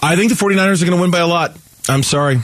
[0.00, 1.58] I think the 49ers are going to win by a lot.
[1.90, 2.38] I'm sorry.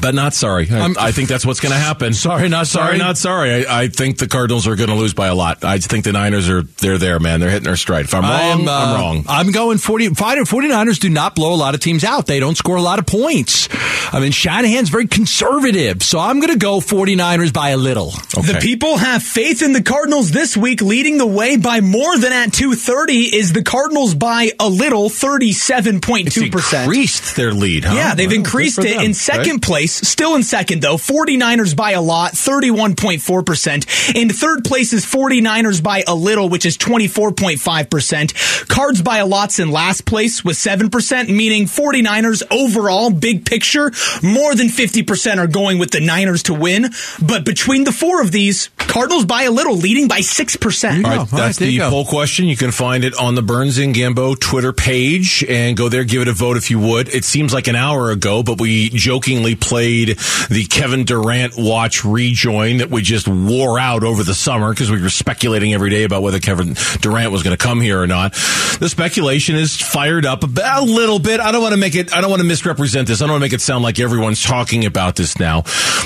[0.00, 0.68] But not sorry.
[0.70, 2.14] I, I'm- think that's what's going to happen.
[2.14, 2.96] Sorry, not sorry?
[2.98, 3.66] not sorry.
[3.66, 5.62] I, I think the Cardinals are going to lose by a lot.
[5.64, 7.40] I think the Niners are they're there, man.
[7.40, 8.06] They're hitting their stride.
[8.06, 9.24] If I'm wrong, I am, uh, I'm wrong.
[9.28, 10.08] I'm going 40.
[10.08, 12.26] 49ers do not blow a lot of teams out.
[12.26, 13.68] They don't score a lot of points.
[14.14, 16.02] I mean, Shanahan's very conservative.
[16.02, 18.12] So I'm going to go 49ers by a little.
[18.36, 18.52] Okay.
[18.52, 22.32] The people have faith in the Cardinals this week, leading the way by more than
[22.32, 26.82] at 230 is the Cardinals by a little, 37.2%.
[26.82, 27.84] increased their lead.
[27.84, 27.94] Huh?
[27.94, 29.62] Yeah, they've Well, increased it them, in second right?
[29.62, 30.96] place, still in second though.
[30.96, 34.14] 49ers by a lot, 31.4%.
[34.14, 38.68] In third place is 49ers by a little, which is 24.5%.
[38.68, 43.92] Cards by a lot's in last place with 7%, meaning 49ers overall, big picture,
[44.22, 46.90] more than 50% are going with the Niners to win.
[47.20, 50.84] But between the four of these, Cardinals by a little, leading by 6%.
[50.84, 51.88] All right, all right, that's the go.
[51.88, 52.44] poll question.
[52.44, 56.20] You can find it on the Burns and Gambo Twitter page and go there, give
[56.20, 57.08] it a vote if you would.
[57.08, 62.78] It seems like an hour ago, but we jokingly played the Kevin Durant watch rejoin
[62.78, 66.22] that we just wore out over the summer because we were speculating every day about
[66.22, 68.32] whether Kevin Durant was going to come here or not.
[68.32, 71.40] The speculation is fired up a, little bit.
[71.40, 73.22] I don't want to make it, I don't want to misrepresent this.
[73.22, 75.62] I don't want to make it sound like everyone's talking about this now.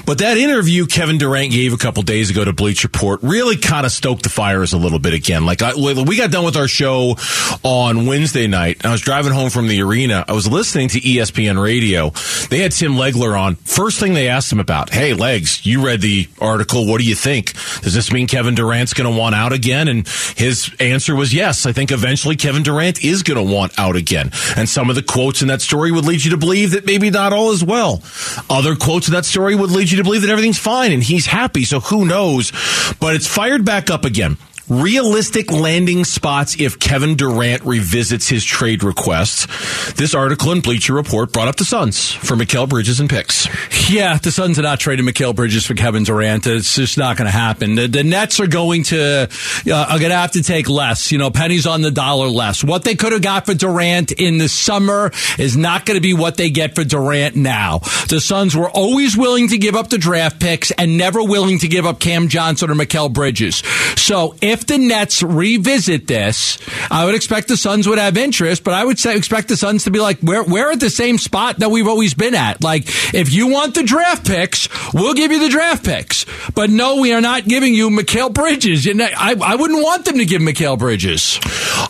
[0.07, 3.85] But that interview Kevin Durant gave a couple days ago to Bleacher Report really kind
[3.85, 5.44] of stoked the fires a little bit again.
[5.44, 7.16] Like I, we got done with our show
[7.62, 8.85] on Wednesday night.
[8.85, 10.24] I was driving home from the arena.
[10.29, 12.11] I was listening to ESPN radio.
[12.48, 13.56] They had Tim Legler on.
[13.64, 16.87] First thing they asked him about, hey, Legs, you read the article.
[16.87, 17.53] What do you think?
[17.83, 19.88] Does this mean Kevin Durant's going to want out again?
[19.88, 21.66] And his answer was yes.
[21.66, 24.31] I think eventually Kevin Durant is going to want out again.
[24.57, 27.11] And some of the quotes in that story would lead you to believe that maybe
[27.11, 28.03] not all is well.
[28.49, 31.27] Other quotes in that story would lead you to believe that everything's fine and he's
[31.27, 31.64] happy.
[31.64, 32.53] So who knows?
[33.01, 34.37] But it's fired back up again.
[34.68, 39.46] Realistic landing spots if Kevin Durant revisits his trade requests.
[39.92, 43.48] This article in Bleacher Report brought up the Suns for Mikal Bridges and picks.
[43.88, 46.46] Yeah, the Suns are not trading Mikal Bridges for Kevin Durant.
[46.48, 47.76] It's just not going to happen.
[47.76, 51.12] The, the Nets are going to uh, are going to have to take less.
[51.12, 52.64] You know, pennies on the dollar less.
[52.64, 56.14] What they could have got for Durant in the summer is not going to be
[56.14, 57.79] what they get for Durant now.
[58.09, 61.68] The Suns were always willing to give up the draft picks and never willing to
[61.68, 63.59] give up Cam Johnson or Mikael Bridges.
[63.96, 66.59] So if the Nets revisit this,
[66.90, 69.85] I would expect the Suns would have interest, but I would say expect the Suns
[69.85, 72.62] to be like, we're, we're at the same spot that we've always been at.
[72.62, 76.25] Like, if you want the draft picks, we'll give you the draft picks.
[76.55, 78.87] But no, we are not giving you Mikal Bridges.
[78.88, 81.40] I, I wouldn't want them to give Mikal Bridges.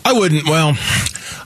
[0.03, 0.45] I wouldn't.
[0.47, 0.75] Well,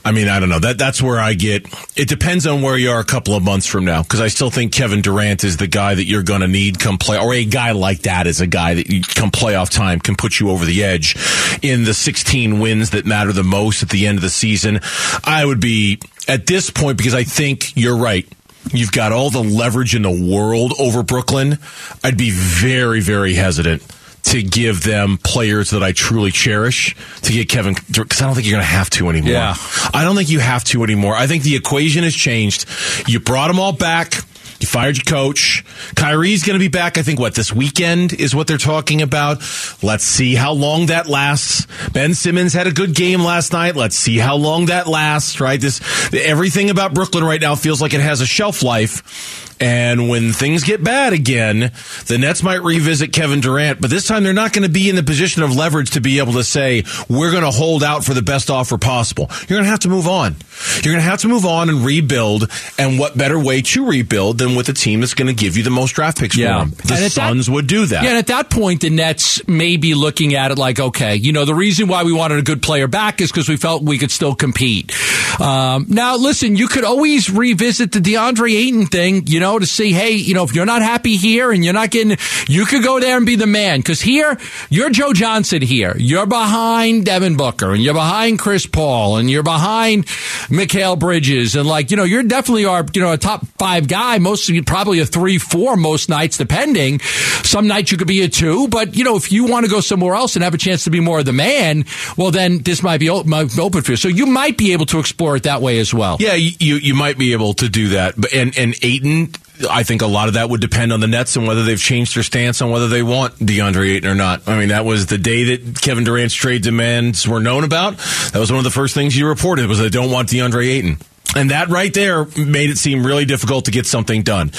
[0.04, 0.58] I mean, I don't know.
[0.58, 1.66] That that's where I get.
[1.96, 4.50] It depends on where you are a couple of months from now, because I still
[4.50, 7.44] think Kevin Durant is the guy that you're going to need come play, or a
[7.44, 10.64] guy like that is a guy that you come playoff time can put you over
[10.64, 11.16] the edge
[11.62, 14.80] in the 16 wins that matter the most at the end of the season.
[15.24, 18.26] I would be at this point because I think you're right.
[18.72, 21.58] You've got all the leverage in the world over Brooklyn.
[22.02, 23.82] I'd be very, very hesitant
[24.22, 28.46] to give them players that I truly cherish to get Kevin because I don't think
[28.46, 29.32] you're going to have to anymore.
[29.32, 29.54] Yeah.
[29.92, 31.14] I don't think you have to anymore.
[31.14, 32.66] I think the equation has changed.
[33.08, 34.24] You brought them all back.
[34.62, 35.64] You fired your coach.
[35.96, 36.96] Kyrie's going to be back.
[36.96, 39.38] I think what this weekend is what they're talking about.
[39.82, 41.66] Let's see how long that lasts.
[41.92, 43.74] Ben Simmons had a good game last night.
[43.74, 45.40] Let's see how long that lasts.
[45.40, 45.60] Right?
[45.60, 45.80] This
[46.14, 49.50] everything about Brooklyn right now feels like it has a shelf life.
[49.62, 51.70] And when things get bad again,
[52.06, 54.96] the Nets might revisit Kevin Durant, but this time they're not going to be in
[54.96, 58.12] the position of leverage to be able to say, we're going to hold out for
[58.12, 59.30] the best offer possible.
[59.42, 60.34] You're going to have to move on.
[60.82, 62.50] You're going to have to move on and rebuild.
[62.78, 65.62] And what better way to rebuild than with a team that's going to give you
[65.62, 66.64] the most draft picks Yeah.
[66.64, 66.76] for them?
[66.84, 68.02] The at that- Suns would do that.
[68.04, 71.32] Yeah, and at that point, the Nets may be looking at it like, okay, you
[71.32, 73.98] know, the reason why we wanted a good player back is because we felt we
[73.98, 74.92] could still compete.
[75.40, 79.92] Um, now, listen, you could always revisit the DeAndre Ayton thing, you know, to see,
[79.92, 82.16] hey, you know, if you're not happy here and you're not getting,
[82.48, 83.80] you could go there and be the man.
[83.80, 84.38] Because here,
[84.70, 85.94] you're Joe Johnson here.
[85.98, 90.06] You're behind Devin Booker and you're behind Chris Paul and you're behind
[90.52, 91.56] Mikal Bridges.
[91.56, 95.00] And like, you know, you're definitely our, you know, a top five guy, most probably
[95.00, 97.00] a three, four most nights, depending.
[97.00, 99.80] Some nights you could be a two, but you know, if you want to go
[99.80, 101.84] somewhere else and have a chance to be more of the man,
[102.16, 103.96] well, then this might be open for you.
[103.96, 106.18] So you might be able to explore it that way as well.
[106.20, 108.14] Yeah, you you might be able to do that.
[108.20, 109.32] But and and Ayton
[109.68, 112.16] I think a lot of that would depend on the Nets and whether they've changed
[112.16, 114.48] their stance on whether they want DeAndre Ayton or not.
[114.48, 117.98] I mean, that was the day that Kevin Durant's trade demands were known about.
[118.32, 120.98] That was one of the first things you reported was they don't want DeAndre Ayton.
[121.34, 124.50] And that right there made it seem really difficult to get something done.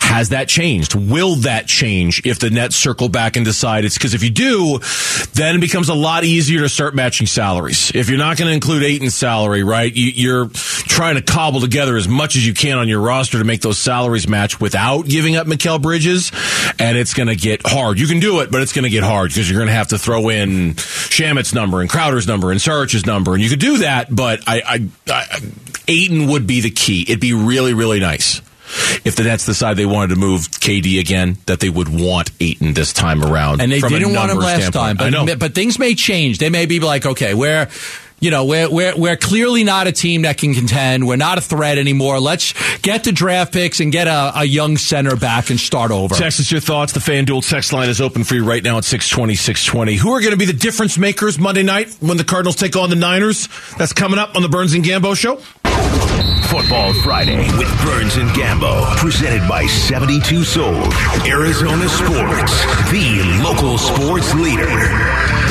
[0.00, 0.94] Has that changed?
[0.94, 4.78] Will that change if the Nets circle back and decide it's because if you do,
[5.32, 7.92] then it becomes a lot easier to start matching salaries.
[7.94, 12.08] If you're not going to include Ayton's salary, right, you're trying to cobble together as
[12.08, 15.46] much as you can on your roster to make those salaries match without giving up
[15.46, 16.30] Mikal Bridges,
[16.78, 17.98] and it's going to get hard.
[17.98, 19.88] You can do it, but it's going to get hard because you're going to have
[19.88, 23.78] to throw in Shamet's number and Crowder's number and Saric's number, and you could do
[23.78, 25.40] that, but I, I, I
[26.28, 27.02] Would be the key.
[27.02, 28.40] It'd be really, really nice
[29.04, 32.74] if the Nets decide they wanted to move KD again, that they would want Ayton
[32.74, 33.60] this time around.
[33.60, 35.14] And they didn't want him last standpoint.
[35.14, 35.26] time.
[35.26, 36.38] But, but things may change.
[36.38, 37.68] They may be like, okay, we're
[38.22, 41.08] you know, we're, we're, we're clearly not a team that can contend.
[41.08, 42.20] We're not a threat anymore.
[42.20, 46.14] Let's get the draft picks and get a, a young center back and start over.
[46.14, 46.92] Text us your thoughts.
[46.92, 49.96] The FanDuel text line is open for you right now at 620, 620.
[49.96, 52.90] Who are going to be the difference makers Monday night when the Cardinals take on
[52.90, 53.48] the Niners?
[53.76, 55.36] That's coming up on the Burns and Gambo Show.
[56.46, 60.92] Football Friday with Burns and Gambo, presented by 72 Sold,
[61.26, 65.41] Arizona Sports, the local sports leader.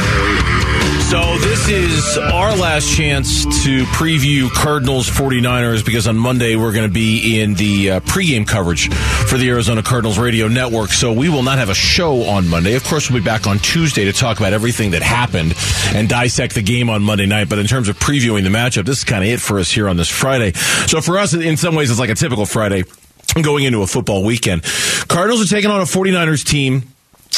[1.12, 6.88] So this is our last chance to preview Cardinals 49ers because on Monday we're going
[6.88, 10.92] to be in the uh, pregame coverage for the Arizona Cardinals radio network.
[10.92, 12.76] So we will not have a show on Monday.
[12.76, 15.54] Of course, we'll be back on Tuesday to talk about everything that happened
[15.88, 17.50] and dissect the game on Monday night.
[17.50, 19.90] But in terms of previewing the matchup, this is kind of it for us here
[19.90, 20.54] on this Friday.
[20.88, 22.86] So for us, in some ways, it's like a typical Friday
[23.42, 24.64] going into a football weekend.
[25.10, 26.84] Cardinals are taking on a 49ers team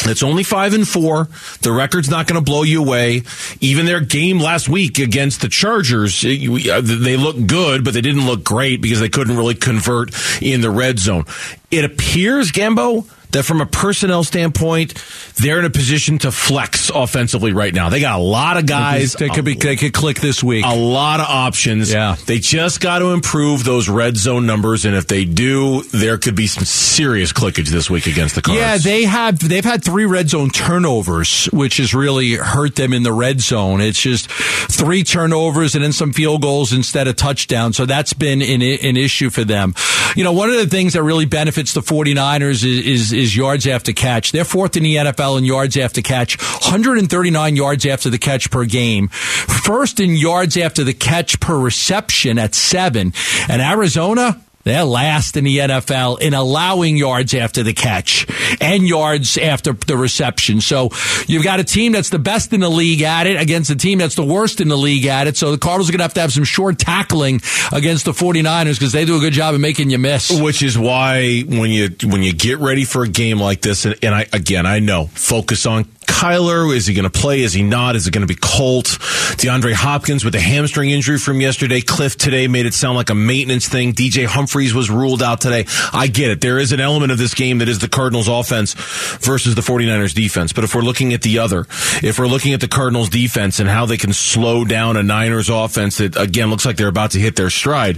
[0.05, 1.27] it's only five and four.
[1.61, 3.23] The record's not going to blow you away.
[3.61, 8.25] Even their game last week against the Chargers, uh, they look good, but they didn't
[8.25, 11.25] look great because they couldn't really convert in the red zone.
[11.71, 14.93] It appears, Gambo, that from a personnel standpoint,
[15.35, 17.89] they're in a position to flex offensively right now.
[17.89, 19.13] They got a lot of guys.
[19.13, 20.65] They could be they could click this week.
[20.65, 21.91] A lot of options.
[21.91, 22.15] Yeah.
[22.25, 26.35] They just got to improve those red zone numbers, and if they do, there could
[26.35, 28.59] be some serious clickage this week against the Cards.
[28.59, 33.03] Yeah, they have they've had three red zone turnovers, which has really hurt them in
[33.03, 33.81] the red zone.
[33.81, 37.77] It's just three turnovers and then some field goals instead of touchdowns.
[37.77, 39.73] So that's been an, an issue for them.
[40.15, 43.65] You know, one of the things that really benefits the 49ers is, is is yards
[43.65, 44.31] after catch.
[44.31, 48.65] They're fourth in the NFL in yards after catch, 139 yards after the catch per
[48.65, 49.07] game.
[49.07, 53.13] First in yards after the catch per reception at seven.
[53.47, 58.25] And Arizona, they're last in the NFL in allowing yards after the catch
[58.61, 60.61] and yards after the reception.
[60.61, 60.89] So
[61.27, 63.99] you've got a team that's the best in the league at it against a team
[63.99, 65.35] that's the worst in the league at it.
[65.35, 68.75] So the Cardinals are going to have to have some short tackling against the 49ers
[68.75, 70.31] because they do a good job of making you miss.
[70.31, 73.95] Which is why when you when you get ready for a game like this, and,
[74.01, 76.75] and I again I know focus on Kyler?
[76.75, 77.41] Is he going to play?
[77.41, 77.95] Is he not?
[77.95, 78.85] Is it going to be Colt?
[78.85, 81.81] DeAndre Hopkins with a hamstring injury from yesterday.
[81.81, 83.93] Kliff today made it sound like a maintenance thing.
[83.93, 85.65] DJ Humphries was ruled out today.
[85.91, 86.41] I get it.
[86.41, 88.73] There is an element of this game that is the Cardinals offense
[89.19, 90.53] versus the 49ers defense.
[90.53, 91.61] But if we're looking at the other,
[92.03, 95.49] if we're looking at the Cardinals defense and how they can slow down a Niners
[95.49, 97.97] offense that again looks like they're about to hit their stride.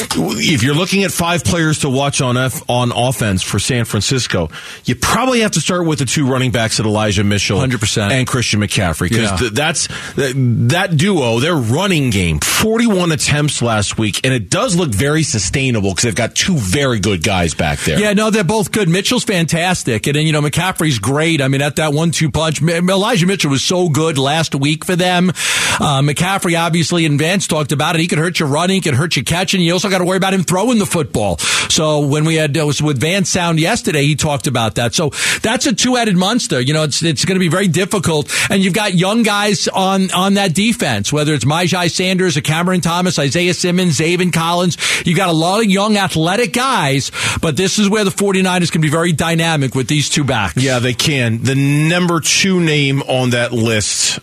[0.00, 4.48] If you're looking at five players to watch on F, on offense for San Francisco,
[4.84, 8.10] you probably have to start with the two running backs at Elijah Mitchell Mitchell 100%.
[8.10, 9.36] and Christian McCaffrey because yeah.
[9.36, 14.76] th- that's th- that duo, their running game, 41 attempts last week, and it does
[14.76, 17.98] look very sustainable because they've got two very good guys back there.
[17.98, 18.88] Yeah, no, they're both good.
[18.88, 21.40] Mitchell's fantastic, and then you know McCaffrey's great.
[21.40, 25.30] I mean, at that one-two punch, Elijah Mitchell was so good last week for them.
[25.30, 28.00] Uh, McCaffrey, obviously, and Vance talked about it.
[28.00, 29.60] He could hurt your running, he could hurt your catching.
[29.60, 31.38] You also got to worry about him throwing the football.
[31.68, 34.94] So when we had uh, was with Vance Sound yesterday, he talked about that.
[34.94, 35.10] So
[35.42, 36.60] that's a two-headed monster.
[36.60, 38.34] You know, it's it's going to be very difficult.
[38.50, 42.80] And you've got young guys on, on that defense, whether it's Myjai Sanders or Cameron
[42.80, 44.76] Thomas, Isaiah Simmons, Zaven Collins.
[45.06, 48.80] You've got a lot of young athletic guys, but this is where the 49ers can
[48.80, 50.56] be very dynamic with these two backs.
[50.56, 51.42] Yeah, they can.
[51.42, 54.18] The number two name on that list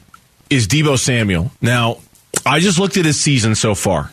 [0.49, 1.51] is Deebo Samuel.
[1.61, 1.99] Now,
[2.45, 4.11] I just looked at his season so far.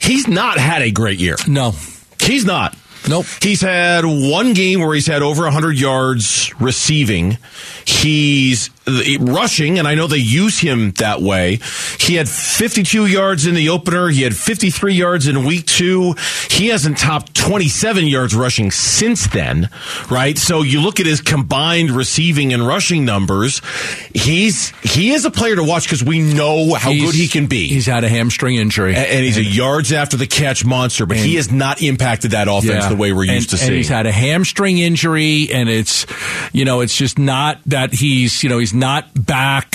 [0.00, 1.36] He's not had a great year.
[1.48, 1.72] No.
[2.20, 2.76] He's not.
[3.08, 3.26] Nope.
[3.42, 7.38] He's had one game where he's had over 100 yards receiving.
[7.84, 8.70] He's
[9.20, 11.58] rushing, and I know they use him that way.
[11.98, 14.08] He had 52 yards in the opener.
[14.08, 16.14] He had 53 yards in week two.
[16.50, 19.68] He hasn't topped 27 yards rushing since then,
[20.10, 20.36] right?
[20.38, 23.60] So you look at his combined receiving and rushing numbers.
[24.14, 27.46] He's he is a player to watch because we know how He's- good he can
[27.46, 27.66] be.
[27.68, 28.94] He's had a hamstring injury.
[28.94, 32.48] A- and he's a yards after the catch monster, but he has not impacted that
[32.48, 32.88] offense Yeah.
[32.88, 33.76] the way we're used and, to and seeing.
[33.78, 36.06] he's had a hamstring injury, and it's,
[36.52, 39.74] you know, it's just not that he's, you know, he's not back.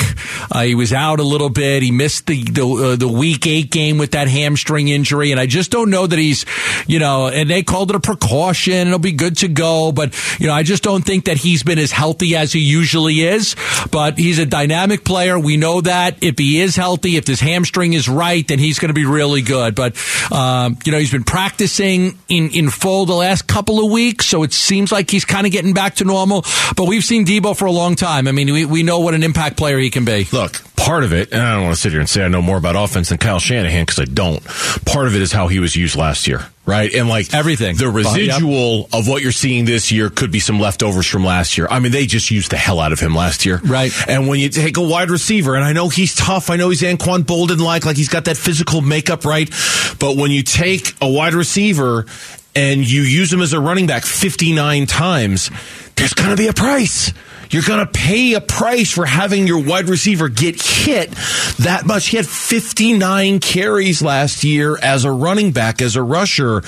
[0.52, 1.84] Uh, he was out a little bit.
[1.84, 5.46] He missed the the, uh, the week eight game with that hamstring injury, and I
[5.46, 6.46] just don't know that he's,
[6.88, 8.88] you know, and they called it a precaution.
[8.88, 11.80] It'll be good to go, but you know, I just don't think that he's been
[11.80, 13.56] as healthy as he usually is.
[13.92, 15.40] But he's a dynamic player.
[15.40, 18.90] We know that if he is healthy, if his hamstring is right, then he's going
[18.90, 19.76] to be really good.
[19.76, 19.96] But
[20.32, 24.44] um, you know, he's been practicing in in full the last couple of weeks, so
[24.44, 26.44] it seems like he's kind of getting back to normal.
[26.76, 28.28] But we've seen Deebo for a long time.
[28.28, 30.28] I mean, we, we know what an impact player he can be.
[30.32, 32.42] Look, part of it, and I don't want to sit here and say I know
[32.42, 34.44] more about offense than Kyle Shanahan because I don't.
[34.86, 36.94] Part of it is how he was used last year, right?
[36.94, 37.76] And like Everything.
[37.78, 37.96] the Uh, yep.
[37.96, 41.68] residual of what you're seeing this year could be some leftovers from last year.
[41.70, 43.92] I mean, they just used the hell out of him last year, Right.
[44.08, 46.82] And when you take a wide receiver, and I know he's tough, I know he's
[46.82, 49.50] Anquan Boldin like, like he's got that physical makeup, right?
[50.00, 52.06] But when you take a wide receiver
[52.56, 55.52] and you use him as a running back 59 times,
[55.96, 57.14] there's going to be a price.
[57.50, 61.12] You're going to pay a price for having your wide receiver get hit
[61.60, 62.08] that much.
[62.08, 66.62] He had 59 carries last year as a running back, as a rusher,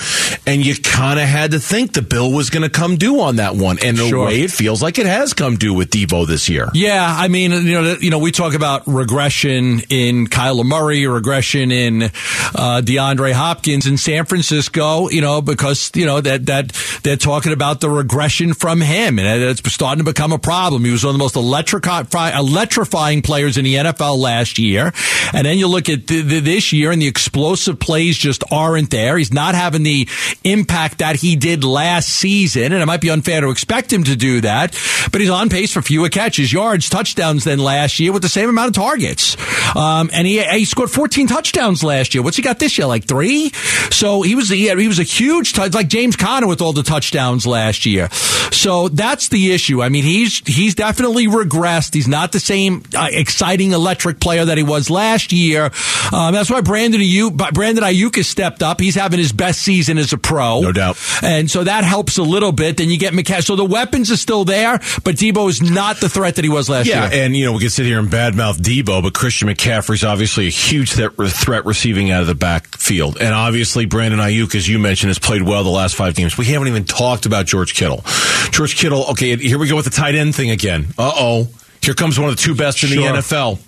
[0.46, 3.36] and you kind of had to think the bill was going to come due on
[3.36, 3.78] that one.
[3.82, 4.26] And the Sure.
[4.26, 6.68] way it feels like it has come due with Deebo this year.
[6.74, 11.70] Yeah, I mean, you know, you know, we talk about regression in Kyler Murray, regression
[11.70, 15.08] in uh, DeAndre Hopkins in San Francisco.
[15.10, 16.72] You know, because you know that that
[17.02, 20.71] they're talking about the regression from him, and it's starting to become a problem.
[20.78, 24.92] He was one of the most electrifying, players in the NFL last year,
[25.32, 28.90] and then you look at th- th- this year, and the explosive plays just aren't
[28.90, 29.18] there.
[29.18, 30.08] He's not having the
[30.44, 34.16] impact that he did last season, and it might be unfair to expect him to
[34.16, 34.72] do that,
[35.10, 38.48] but he's on pace for fewer catches, yards, touchdowns than last year with the same
[38.48, 39.36] amount of targets.
[39.76, 42.22] Um, and he, he scored 14 touchdowns last year.
[42.22, 42.86] What's he got this year?
[42.86, 43.50] Like three?
[43.90, 46.82] So he was he, he was a huge touch, like James Conner with all the
[46.82, 48.08] touchdowns last year.
[48.52, 49.82] So that's the issue.
[49.82, 51.94] I mean, he's he's definitely regressed.
[51.94, 55.70] He's not the same uh, exciting electric player that he was last year.
[56.12, 58.80] Um, that's why Brandon Aiyuk, Brandon Aiyuk has stepped up.
[58.80, 60.98] He's having his best season as a pro, No doubt.
[61.22, 62.76] and so that helps a little bit.
[62.76, 63.44] Then you get McCaffrey.
[63.44, 66.68] So the weapons are still there, but Deebo is not the threat that he was
[66.70, 67.24] last Yeah, year.
[67.24, 70.50] and you know we can sit here and badmouth Deebo, but Christian McCaffrey's obviously a
[70.50, 75.08] huge threat, threat receiving out of the backfield, and obviously Brandon Aiyuk, as you mentioned,
[75.10, 76.38] has played well the last five games.
[76.38, 78.02] We haven't even talked about George Kittle.
[78.50, 79.06] George Kittle.
[79.10, 80.86] Okay, here we go with the tight end thing again.
[80.98, 81.48] Uh oh,
[81.82, 83.58] here comes one of the two best in the NFL.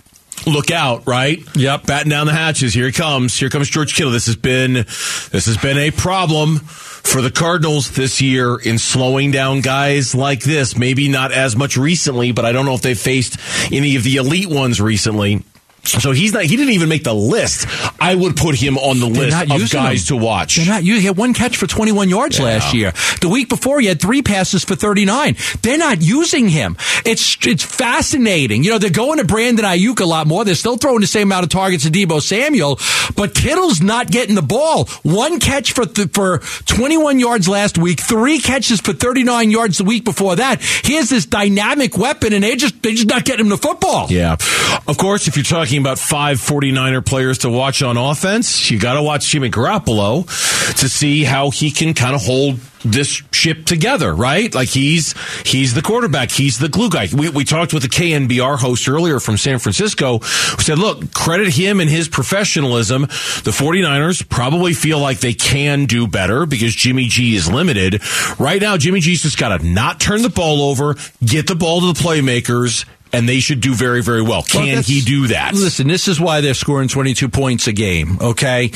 [0.45, 1.39] Look out, right?
[1.55, 1.85] Yep.
[1.85, 2.73] Batten down the hatches.
[2.73, 3.37] Here he comes.
[3.39, 4.11] Here comes George Kittle.
[4.11, 9.31] This has been this has been a problem for the Cardinals this year in slowing
[9.31, 10.75] down guys like this.
[10.77, 13.37] Maybe not as much recently, but I don't know if they've faced
[13.71, 15.43] any of the elite ones recently.
[15.85, 16.43] So he's not.
[16.43, 17.67] He didn't even make the list.
[18.01, 20.17] I would put him on the They're list of guys him.
[20.17, 20.55] to watch.
[20.55, 20.83] They're not.
[20.83, 22.91] You had one catch for 21 yards last year.
[23.21, 25.35] The week before, he had three passes for 39.
[25.61, 26.77] They're not using him.
[27.05, 28.63] It's it's fascinating.
[28.63, 30.43] You know, they're going to Brandon Aiyuk a lot more.
[30.45, 32.79] They're still throwing the same amount of targets to Deebo Samuel,
[33.15, 34.85] but Kittle's not getting the ball.
[35.03, 37.99] One catch for th- for 21 yards last week.
[37.99, 40.61] Three catches for 39 yards the week before that.
[40.61, 44.07] He has this dynamic weapon, and they just they just not getting him the football.
[44.09, 44.33] Yeah.
[44.87, 48.93] Of course, if you're talking about five 49er players to watch on offense, you got
[48.93, 50.25] to watch Jimmy Garoppolo
[50.79, 54.53] to see how he can kind of hold this ship together, right?
[54.53, 55.13] Like he's
[55.45, 57.07] he's the quarterback, he's the glue guy.
[57.15, 61.53] We, we talked with the KNBR host earlier from San Francisco who said, look, credit
[61.53, 63.01] him and his professionalism.
[63.01, 68.01] The 49ers probably feel like they can do better because Jimmy G is limited.
[68.39, 71.81] Right now, Jimmy G's just got to not turn the ball over, get the ball
[71.81, 72.85] to the playmakers,
[73.15, 74.35] and they should do very, very well.
[74.35, 75.53] Well, Can that's- he do that?
[75.53, 78.71] Listen, this is why they're scoring 22 points a game, okay?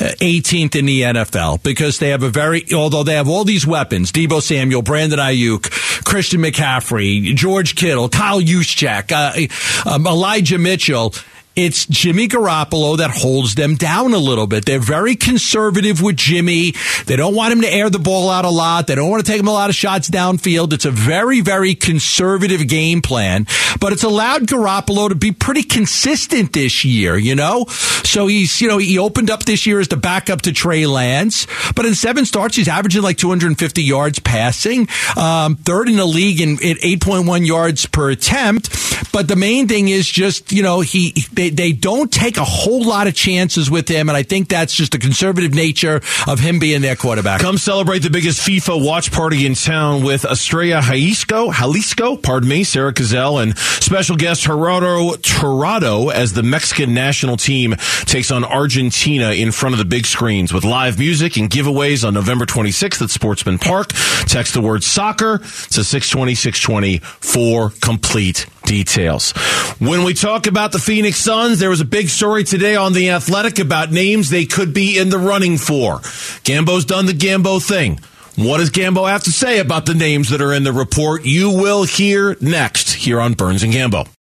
[0.00, 3.66] Uh, 18th in the NFL because they have a very, although they have all these
[3.66, 5.70] weapons, Deebo Samuel, Brandon Aiyuk,
[6.04, 11.14] Christian McCaffrey, George Kittle, Kyle Juszczyk, uh, um, Elijah Mitchell.
[11.56, 14.64] It's Jimmy Garoppolo that holds them down a little bit.
[14.64, 16.74] They're very conservative with Jimmy.
[17.06, 18.86] They don't want him to air the ball out a lot.
[18.88, 20.72] They don't want to take him a lot of shots downfield.
[20.72, 23.46] It's a very, very conservative game plan,
[23.78, 27.66] but it's allowed Garoppolo to be pretty consistent this year, you know?
[27.68, 31.46] So he's, you know, he opened up this year as the backup to Trey Lance,
[31.74, 36.40] but in seven starts, he's averaging like 250 yards passing, um, third in the league
[36.40, 38.70] in, at 8.1 yards per attempt.
[39.12, 41.12] But the main thing is just, you know, he,
[41.44, 44.08] they, they don't take a whole lot of chances with him.
[44.08, 47.40] And I think that's just the conservative nature of him being their quarterback.
[47.40, 52.64] Come celebrate the biggest FIFA watch party in town with Estrella Jalisco, Jalisco, pardon me,
[52.64, 57.74] Sarah Cazell, and special guest Gerardo Torrado as the Mexican national team
[58.04, 62.14] takes on Argentina in front of the big screens with live music and giveaways on
[62.14, 63.88] November 26th at Sportsman Park.
[64.26, 69.32] Text the word soccer to 620 620 for complete details.
[69.78, 73.10] When we talk about the Phoenix Suns, there was a big story today on The
[73.10, 75.98] Athletic about names they could be in the running for.
[76.44, 78.00] Gambo's done the Gambo thing.
[78.36, 81.24] What does Gambo have to say about the names that are in the report?
[81.24, 84.08] You will hear next here on Burns and Gambo.